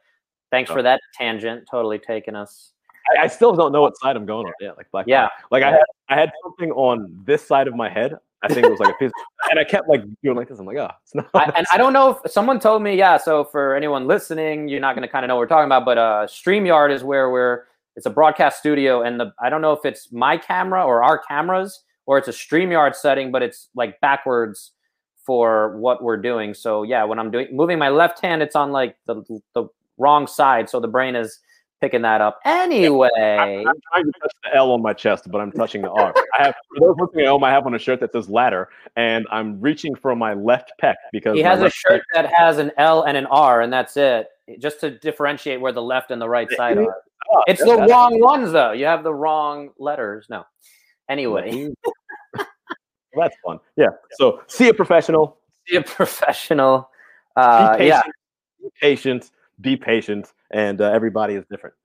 [0.51, 0.75] thanks oh.
[0.75, 1.67] for that tangent.
[1.69, 2.73] Totally taking us.
[3.09, 4.53] I, I, still don't know what side I'm going on.
[4.59, 5.05] Yeah, like black.
[5.07, 8.15] Yeah, like I had I had something on this side of my head.
[8.43, 9.11] I think it was like a piece,
[9.49, 10.59] and I kept like doing like this.
[10.59, 11.29] I'm like, oh, it's not.
[11.33, 12.95] I, and I don't know if someone told me.
[12.97, 15.67] Yeah, so for anyone listening, you're not going to kind of know what we're talking
[15.67, 15.85] about.
[15.85, 17.65] But uh, Streamyard is where we're.
[17.95, 21.17] It's a broadcast studio, and the I don't know if it's my camera or our
[21.17, 24.71] cameras or it's a Streamyard setting, but it's like backwards
[25.23, 26.53] for what we're doing.
[26.53, 29.21] So yeah, when I'm doing moving my left hand, it's on like the
[29.53, 31.39] the wrong side, so the brain is
[31.81, 32.39] picking that up.
[32.45, 35.89] Anyway, I'm, I'm, trying to touch the L on my chest, but I'm touching the
[35.89, 36.13] R.
[36.37, 38.69] I have for those listening at home, I have on a shirt that says ladder,
[38.95, 42.57] and I'm reaching for my left pec because he has a shirt pec, that has
[42.57, 44.27] an L and an R, and that's it,
[44.59, 46.95] just to differentiate where the left and the right side are.
[47.29, 48.71] Oh, it's the wrong ones, though.
[48.71, 50.27] You have the wrong letters.
[50.29, 50.45] No.
[51.09, 51.69] Anyway.
[52.37, 52.45] well,
[53.15, 53.59] that's fun.
[53.75, 53.89] Yeah.
[54.11, 55.37] So see a professional.
[55.67, 56.89] See a professional.
[57.35, 58.11] Uh, be patient, yeah.
[58.61, 59.31] Be patient.
[59.61, 61.75] Be patient and uh, everybody is different.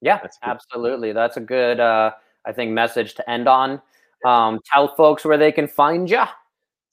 [0.00, 1.12] Yeah, That's absolutely.
[1.12, 2.10] That's a good, uh,
[2.44, 3.80] I think, message to end on.
[4.26, 6.24] Um, tell folks where they can find you.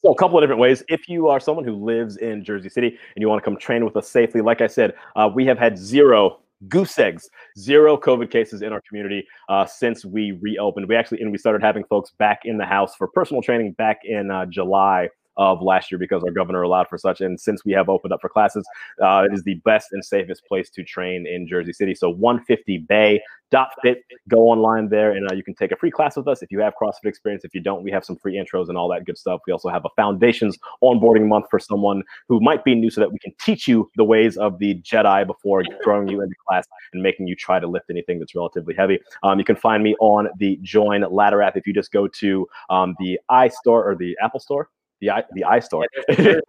[0.04, 0.84] So, a couple of different ways.
[0.88, 3.84] If you are someone who lives in Jersey City and you want to come train
[3.84, 8.32] with us safely, like I said, uh, we have had zero goose eggs, zero COVID
[8.32, 10.88] cases in our community uh, since we reopened.
[10.88, 14.02] We actually and we started having folks back in the house for personal training back
[14.04, 15.10] in uh, July
[15.40, 17.22] of last year because our governor allowed for such.
[17.22, 18.68] And since we have opened up for classes,
[19.02, 21.96] uh, it is the best and safest place to train in Jersey City.
[21.96, 23.22] So 150 Bay
[23.52, 24.04] dot fit.
[24.28, 26.60] Go online there and uh, you can take a free class with us if you
[26.60, 27.44] have CrossFit experience.
[27.44, 29.42] If you don't, we have some free intros and all that good stuff.
[29.48, 33.12] We also have a foundations onboarding month for someone who might be new so that
[33.12, 37.02] we can teach you the ways of the Jedi before throwing you into class and
[37.02, 39.00] making you try to lift anything that's relatively heavy.
[39.24, 42.48] Um, you can find me on the Join Ladder app if you just go to
[42.70, 43.54] um, the iStore
[43.86, 44.70] or the Apple Store
[45.02, 45.86] the i the iStore.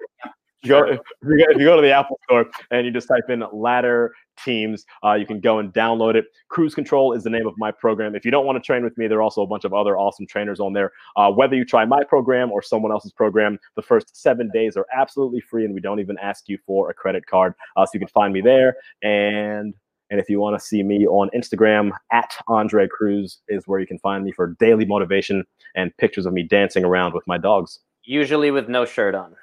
[0.62, 4.12] you go, if you go to the Apple Store and you just type in ladder
[4.44, 6.26] teams, uh, you can go and download it.
[6.48, 8.14] Cruz Control is the name of my program.
[8.14, 9.96] If you don't want to train with me, there are also a bunch of other
[9.96, 10.92] awesome trainers on there.
[11.16, 14.86] Uh, whether you try my program or someone else's program, the first seven days are
[14.94, 17.54] absolutely free, and we don't even ask you for a credit card.
[17.76, 18.76] Uh, so you can find me there.
[19.02, 19.74] And
[20.10, 23.86] and if you want to see me on Instagram, at Andre Cruz is where you
[23.86, 25.44] can find me for daily motivation
[25.76, 27.78] and pictures of me dancing around with my dogs
[28.10, 29.36] usually with no shirt on.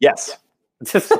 [0.00, 0.38] Yes.
[0.92, 1.12] That's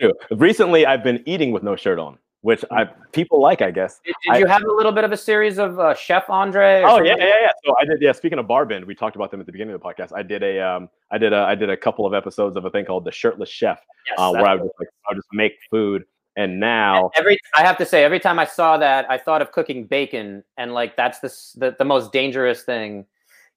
[0.00, 0.12] true.
[0.30, 4.00] Recently, I've been eating with no shirt on, which I people like, I guess.
[4.04, 6.82] did, did you have a little bit of a series of uh, Chef Andre?
[6.84, 7.50] Oh yeah, yeah, yeah.
[7.64, 8.00] So I did.
[8.00, 10.12] Yeah, speaking of Barbend, we talked about them at the beginning of the podcast.
[10.16, 12.70] I did a, um, I did a, I did a couple of episodes of a
[12.70, 15.28] thing called the Shirtless Chef, Yes, uh, where I would just like, I would just
[15.32, 16.04] make food.
[16.36, 19.52] And now, every I have to say, every time I saw that, I thought of
[19.52, 23.06] cooking bacon, and like that's the the, the most dangerous thing.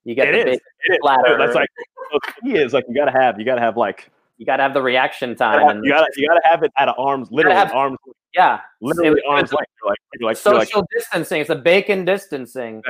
[0.04, 0.98] You get it the is, bacon it is.
[1.02, 1.38] splatter.
[1.38, 1.70] That's like
[2.12, 4.74] the key is like you gotta have, you gotta have like, you got to have
[4.74, 5.60] the reaction you time.
[5.60, 8.00] gotta, And, you gotta, you gotta have it at a arms, literally have- arms,
[8.34, 9.54] yeah, literally it- arms.
[9.54, 11.42] Like, like, like, social distancing.
[11.42, 12.82] It's a bacon distancing.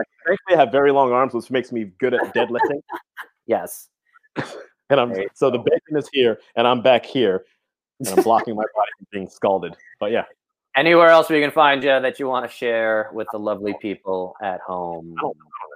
[0.50, 2.82] I have very long arms, which makes me good at deadlifting.
[3.48, 3.90] Yes.
[4.90, 7.44] And I'm you so the bacon is here, and I'm back here,
[8.00, 9.76] and I'm blocking my body from being scalded.
[10.00, 10.24] But yeah,
[10.78, 14.36] Anywhere else we can find you that you want to share with the lovely people
[14.42, 15.14] at home?
[15.18, 15.71] I don't, I don't know.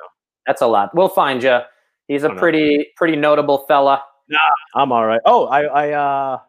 [0.47, 0.93] That's a lot.
[0.93, 1.59] We'll find you.
[2.07, 2.39] He's a don't know.
[2.39, 4.03] pretty pretty notable fella.
[4.29, 4.39] Nah,
[4.75, 5.21] I'm all right.
[5.25, 6.39] Oh, I, I, uh,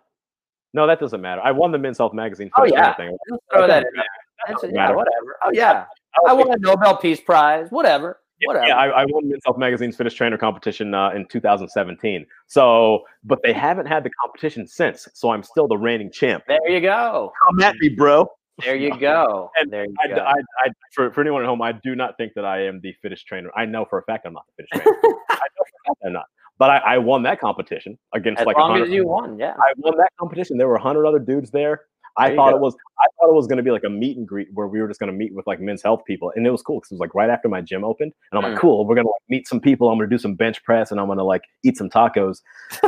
[0.73, 1.43] no, that doesn't matter.
[1.43, 2.51] I won the Men's Health Magazine.
[2.59, 2.95] Oh, yeah.
[2.95, 3.17] Thing.
[3.29, 4.05] Just throw that in there.
[4.05, 4.97] That That's doesn't yeah, matter.
[4.97, 5.37] whatever.
[5.45, 5.85] Oh yeah.
[6.27, 7.69] I won a Nobel Peace Prize.
[7.71, 8.21] Whatever.
[8.45, 8.67] Whatever.
[8.67, 12.27] Yeah, I, I won Men's Health Magazine's Fitness Trainer competition uh, in 2017.
[12.47, 15.09] So, but they haven't had the competition since.
[15.15, 16.45] So I'm still the reigning champ.
[16.47, 17.33] there you go.
[17.47, 18.31] Come at me, bro.
[18.65, 19.51] There you go.
[19.57, 20.17] And there you I, go.
[20.17, 20.35] I,
[20.65, 23.27] I, for, for anyone at home, I do not think that I am the fittest
[23.27, 23.51] trainer.
[23.57, 24.99] I know for a fact I'm not the fittest trainer.
[25.31, 26.27] I know for a fact I'm not.
[26.59, 29.55] But I, I won that competition against as like long 100 as you won, yeah.
[29.59, 30.57] I won that competition.
[30.57, 31.83] There were hundred other dudes there.
[32.17, 34.17] I There thought it was I thought it was going to be like a meet
[34.17, 36.47] and greet where we were just going to meet with like men's health people, and
[36.47, 38.53] it was cool because it was like right after my gym opened, and I'm Mm.
[38.55, 39.91] like, cool, we're gonna like meet some people.
[39.91, 42.41] I'm gonna do some bench press, and I'm gonna like eat some tacos.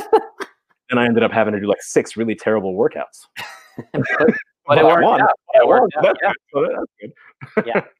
[0.91, 3.27] and I ended up having to do like six really terrible workouts.
[4.69, 5.21] But it worked won.
[5.23, 5.31] out.
[5.55, 6.33] It worked out, That's yeah.
[6.53, 7.14] So that's
[7.64, 7.83] good.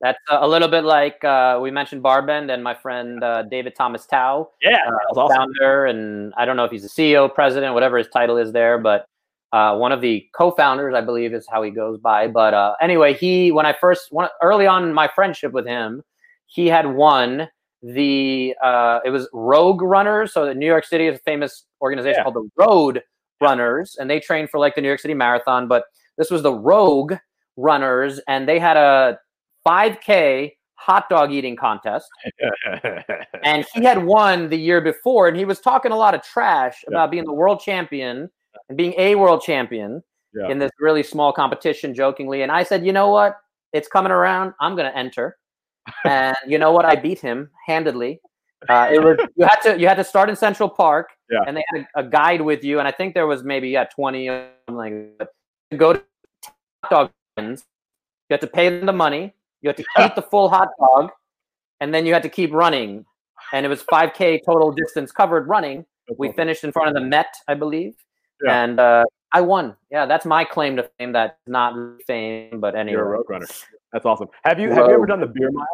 [0.00, 3.76] That's uh, a little bit like uh, we mentioned Barbend and my friend uh, David
[3.76, 5.36] Thomas Tao, Yeah, uh, awesome.
[5.36, 8.78] founder, and I don't know if he's a CEO, president, whatever his title is there,
[8.78, 9.06] but
[9.52, 12.26] uh, one of the co-founders, I believe, is how he goes by.
[12.26, 16.02] But uh, anyway, he when I first one, early on in my friendship with him,
[16.46, 17.48] he had won
[17.80, 20.32] the uh, it was Rogue Runners.
[20.32, 22.22] So the New York City is a famous organization Yeah.
[22.24, 23.02] called the Road
[23.40, 25.68] Runners, and they train for like the New York City Marathon.
[25.68, 25.84] But
[26.18, 27.14] this was the Rogue
[27.56, 29.18] Runners, and they had a
[29.66, 32.06] 5K hot dog eating contest
[33.44, 36.84] and he had won the year before and he was talking a lot of trash
[36.84, 36.96] Yeah.
[36.96, 38.30] about being the world champion
[38.68, 40.02] and being a world champion
[40.34, 40.48] Yeah.
[40.50, 43.38] in this really small competition jokingly and i said you know what
[43.72, 45.38] it's coming around i'm going to enter
[46.04, 48.20] and you know what i beat him handedly
[48.68, 51.40] uh, it was you had to you had to start in central park Yeah.
[51.46, 53.84] and they had a, a guide with you and i think there was maybe yeah
[53.84, 55.28] 20 something like.
[55.70, 56.02] To go to
[56.84, 57.56] hot dog you
[58.30, 61.10] had to pay them the money you had to eat the full hot dog
[61.80, 63.04] and then you had to keep running
[63.52, 65.84] and it was 5k total distance covered running
[66.18, 67.94] we finished in front of the met i believe
[68.44, 68.62] Yeah.
[68.64, 71.74] and uh, i won yeah that's my claim to fame that's not
[72.06, 73.46] fame but anyway You're a road runner.
[73.92, 74.28] That's awesome.
[74.44, 75.66] Have you have you ever done the beer mile?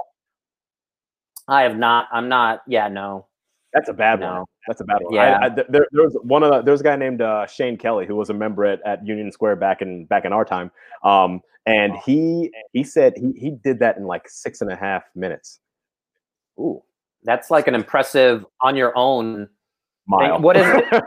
[1.49, 3.27] i have not i'm not yeah no
[3.73, 4.33] That's a bad No.
[4.39, 4.45] one.
[4.69, 5.15] That's a bad one.
[5.15, 5.39] Yeah.
[5.41, 7.77] I, I, there, there was one of the, there was a guy named uh, Shane
[7.77, 10.71] Kelly who was a member at, at Union Square back in back in our time,
[11.03, 15.03] um, and he he said he he did that in like six and a half
[15.17, 15.59] minutes.
[16.59, 16.83] Ooh,
[17.25, 19.49] that's like an impressive on your own
[20.07, 20.41] mile.
[20.41, 20.85] what is it?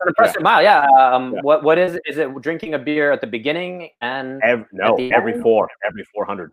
[0.00, 1.40] An impressive mile yeah um Yeah.
[1.42, 4.96] what what is it is it drinking a beer at the beginning and Every, no,
[4.96, 5.42] every end?
[5.42, 6.50] four, every four hundred.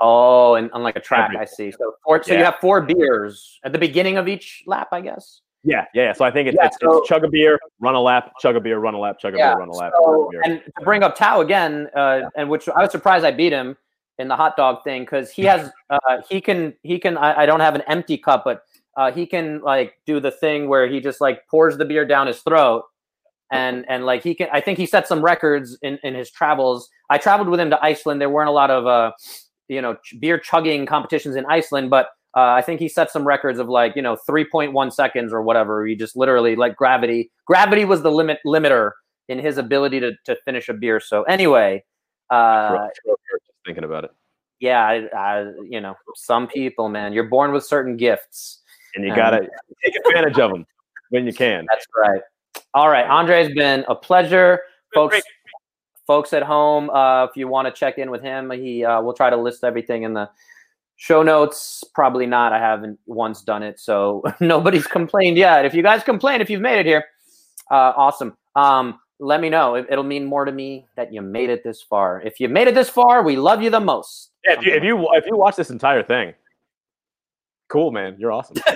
[0.00, 3.58] oh and on like a track i see so four so you have four beers
[3.64, 6.04] at the beginning of each lap i guess Yeah, yeah.
[6.04, 6.12] yeah.
[6.12, 8.56] So I think it's, Yeah, it's, so- it's chug a beer, run a lap, chug
[8.56, 9.92] a beer, run a lap, chug a Yeah, beer, run a lap.
[9.92, 13.30] a So, and to bring up Tao again, uh, and which I was surprised I
[13.30, 13.76] beat him
[14.18, 17.46] in the hot dog thing because he has uh, he can he can I, I
[17.46, 18.62] don't have an empty cup, but
[18.96, 22.26] uh, he can like do the thing where he just like pours the beer down
[22.26, 22.84] his throat,
[23.50, 26.88] and and like he can I think he set some records in in his travels.
[27.08, 28.20] I traveled with him to Iceland.
[28.20, 29.12] There weren't a lot of uh,
[29.68, 33.58] you know beer chugging competitions in Iceland, but uh, I think he set some records
[33.58, 35.86] of like you know 3.1 seconds or whatever.
[35.86, 37.30] He just literally like gravity.
[37.46, 38.92] Gravity was the limit limiter
[39.28, 40.98] in his ability to, to finish a beer.
[41.00, 41.84] So anyway,
[42.30, 44.10] uh, Throat- throat hurts just thinking about it.
[44.58, 48.62] yeah, I, I, you know, some people, man, you're born with certain gifts.
[48.96, 49.48] And you Um, gotta
[49.84, 50.66] take advantage of them
[51.10, 51.64] when you can.
[51.70, 52.20] That's right.
[52.74, 54.60] All right, Andre has been a pleasure,
[54.94, 55.12] folks.
[55.12, 55.24] Great.
[56.08, 59.12] Folks at home, uh, if you want to check in with him, he uh, will
[59.12, 60.28] try to list everything in the
[61.00, 61.82] show notes.
[61.94, 62.52] Probably not.
[62.52, 65.64] I haven't once done it, so nobody's complained yet.
[65.64, 67.06] If you guys complain, if you've made it here,
[67.70, 68.36] uh, awesome.
[68.54, 69.76] Um, let me know.
[69.76, 72.20] It, it'll mean more to me that you made it this far.
[72.20, 74.30] If you made it this far, we love you the most.
[74.46, 76.34] Yeah, if you, if you if you watch this entire thing,
[77.68, 78.56] cool man, you're awesome.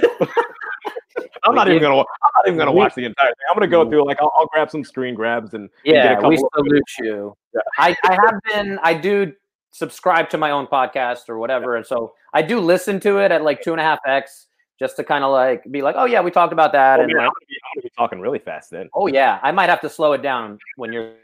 [1.44, 1.98] I'm not even gonna.
[2.00, 2.04] I'm
[2.36, 3.46] not even gonna watch the entire thing.
[3.50, 5.98] I'm gonna go through like I'll, I'll grab some screen grabs and, and get a
[5.98, 7.36] Yeah, couple we of- salute you.
[7.54, 7.60] Yeah.
[7.78, 9.32] I, I have been, I do
[9.74, 11.74] subscribe to my own podcast or whatever.
[11.76, 14.46] And so I do listen to it at like two and a half X
[14.78, 17.00] just to kind of like be like, oh, yeah, we talked about that.
[17.00, 18.88] Oh, and man, I'm, like, gonna be, I'm gonna be talking really fast then.
[18.94, 21.14] oh, yeah, I might have to slow it down when you're,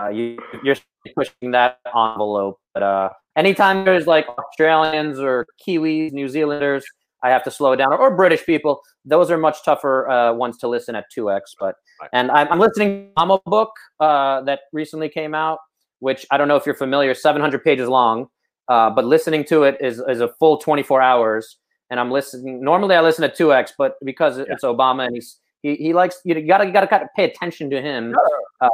[0.00, 0.76] uh, you, you're
[1.14, 2.58] pushing that envelope.
[2.72, 6.86] But uh, anytime there's like Australians or Kiwis, New Zealanders,
[7.22, 8.80] I have to slow it down, or, or British people.
[9.04, 11.40] Those are much tougher uh, ones to listen at 2x.
[11.60, 11.74] But
[12.14, 15.58] and I'm, I'm listening to a book uh, that recently came out,
[16.04, 18.28] which I don't know if you're familiar, 700 pages long.
[18.68, 21.56] Uh, but listening to it is is a full 24 hours.
[21.90, 22.62] And I'm listening.
[22.62, 24.44] Normally, I listen to 2x, but because Yeah.
[24.52, 27.70] it's Obama and he's he, he likes you gotta you gotta kind of pay attention
[27.70, 28.14] to him.
[28.60, 28.68] Uh,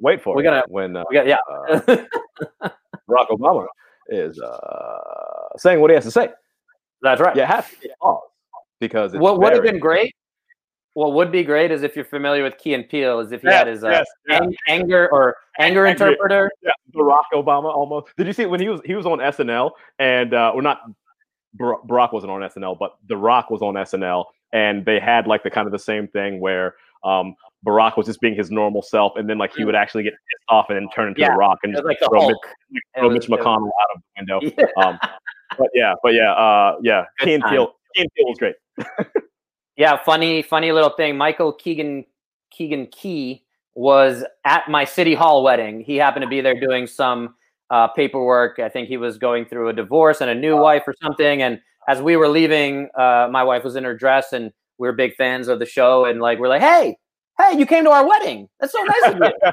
[0.00, 0.44] wait for We it.
[0.44, 1.38] gotta- when uh, We got, yeah.
[1.48, 1.80] uh,
[3.08, 3.66] Barack Obama
[4.08, 6.28] is uh, saying what he has to say.
[7.02, 7.36] That's right.
[7.36, 8.22] You have to pause
[8.80, 10.14] because it's what would have been great?
[10.94, 13.48] What would be great is if you're familiar with Key and Peele, is if he
[13.48, 16.50] had his uh, yes, ang- anger or anger interpreter.
[16.62, 18.08] Yeah, Barack Obama almost.
[18.16, 20.82] Did you see when he was he was on SNL and uh, or not?
[21.54, 25.42] Bar- Barack wasn't on SNL, but The Rock was on SNL, and they had like
[25.42, 26.74] the kind of the same thing where
[27.04, 27.34] um,
[27.66, 30.44] Barack was just being his normal self, and then like he would actually get pissed
[30.48, 32.36] off and then turn into Yeah, The Rock and just like throw, Mitch,
[32.98, 34.40] throw was- Mitch it was- McConnell out of the window.
[34.78, 34.84] Yeah.
[34.84, 34.98] Um,
[35.58, 37.44] but yeah, but yeah, uh, yeah, Good Key and.
[37.44, 38.54] Peele, Key and Peele was great.
[39.76, 41.16] Yeah, funny, funny little thing.
[41.16, 42.04] Michael Keegan
[42.50, 43.44] Keegan Key
[43.74, 45.80] was at my city hall wedding.
[45.80, 47.34] He happened to be there doing some
[47.70, 48.60] uh, paperwork.
[48.60, 51.42] I think he was going through a divorce and a new wife or something.
[51.42, 54.92] And as we were leaving, uh, my wife was in her dress, and we are
[54.92, 56.04] big fans of the show.
[56.04, 56.96] And like, we're like, "Hey,
[57.38, 58.48] hey, you came to our wedding.
[58.60, 59.52] That's so nice of you."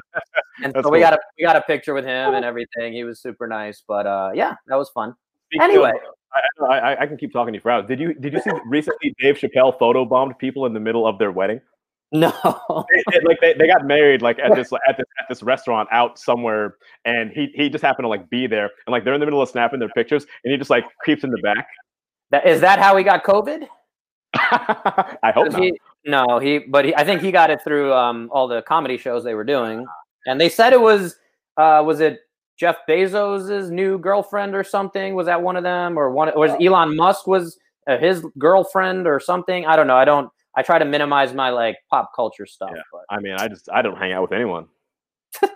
[0.62, 1.00] And That's so we cool.
[1.00, 2.92] got a we got a picture with him and everything.
[2.92, 3.82] He was super nice.
[3.88, 5.14] But uh, yeah, that was fun.
[5.52, 5.92] Speaking of- Anyway.
[6.70, 7.84] I, I, I can keep talking to you for hours.
[7.86, 11.18] Did you did you see recently Dave Chappelle photo bombed people in the middle of
[11.18, 11.60] their wedding?
[12.10, 12.30] No.
[12.88, 15.88] They- they- like they, they got married like at this at this at this restaurant
[15.92, 19.20] out somewhere, and he he just happened to like be there, and like they're in
[19.20, 21.66] the middle of snapping their pictures, and he just like creeps in the back.
[22.30, 23.66] That, is that how he got COVID?
[24.34, 25.60] I hope not.
[25.62, 28.96] He, no, he, but he, I think he got it through um, all the comedy
[28.96, 29.86] shows they were doing,
[30.26, 31.16] and they said it was,
[31.58, 32.20] uh, was it
[32.58, 35.14] Jeff Bezos's new girlfriend or something?
[35.14, 36.30] Was that one of them, or one?
[36.36, 39.66] Was Elon Musk was uh, his girlfriend or something?
[39.66, 39.96] I don't know.
[39.96, 40.30] I don't.
[40.54, 42.70] I try to minimize my like pop culture stuff.
[42.74, 42.82] Yeah.
[42.92, 44.66] But I mean, I just I don't hang out with anyone.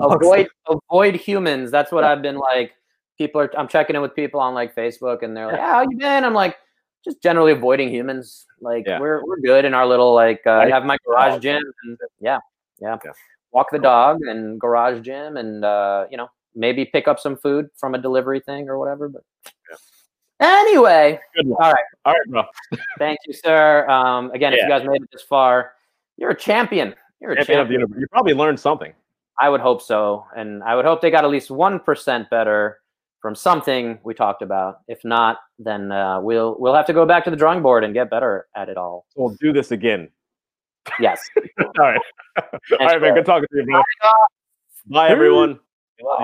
[0.00, 1.70] Avoid avoid humans.
[1.70, 2.72] That's what I've been like.
[3.18, 3.50] People are.
[3.58, 6.24] I'm checking in with people on like Facebook, and they're like, "Yeah, how you been?"
[6.24, 6.56] I'm like,
[7.04, 8.46] just generally avoiding humans.
[8.60, 9.00] Like Yeah.
[9.00, 10.42] we're we're good in our little like.
[10.46, 12.38] Uh, I have my garage gym, and yeah,
[12.80, 12.96] Yeah.
[13.56, 17.68] Walk the dog and garage gym, and uh, you know maybe pick up some food
[17.76, 19.08] from a delivery thing or whatever.
[19.08, 19.22] But
[20.40, 21.84] anyway, all right.
[22.04, 22.42] All right, bro.
[22.98, 23.88] Thank you, sir.
[23.88, 25.72] Um, again, if you guys made it this far,
[26.18, 26.94] you're a champion.
[27.20, 27.80] You're a Champion of the champion.
[27.80, 28.00] universe.
[28.00, 28.92] You probably learned something.
[29.40, 32.78] I would hope so, and I would hope they got at least one percent better
[33.22, 34.80] from something we talked about.
[34.86, 37.94] If not, then uh, we'll we'll have to go back to the drawing board and
[37.94, 39.06] get better at it all.
[39.16, 40.10] We'll do this again.
[41.00, 41.20] Yes.
[41.60, 42.00] All right.
[42.36, 43.14] All right, man.
[43.14, 43.82] Good talking to you, bro.
[44.86, 45.58] Bye, everyone.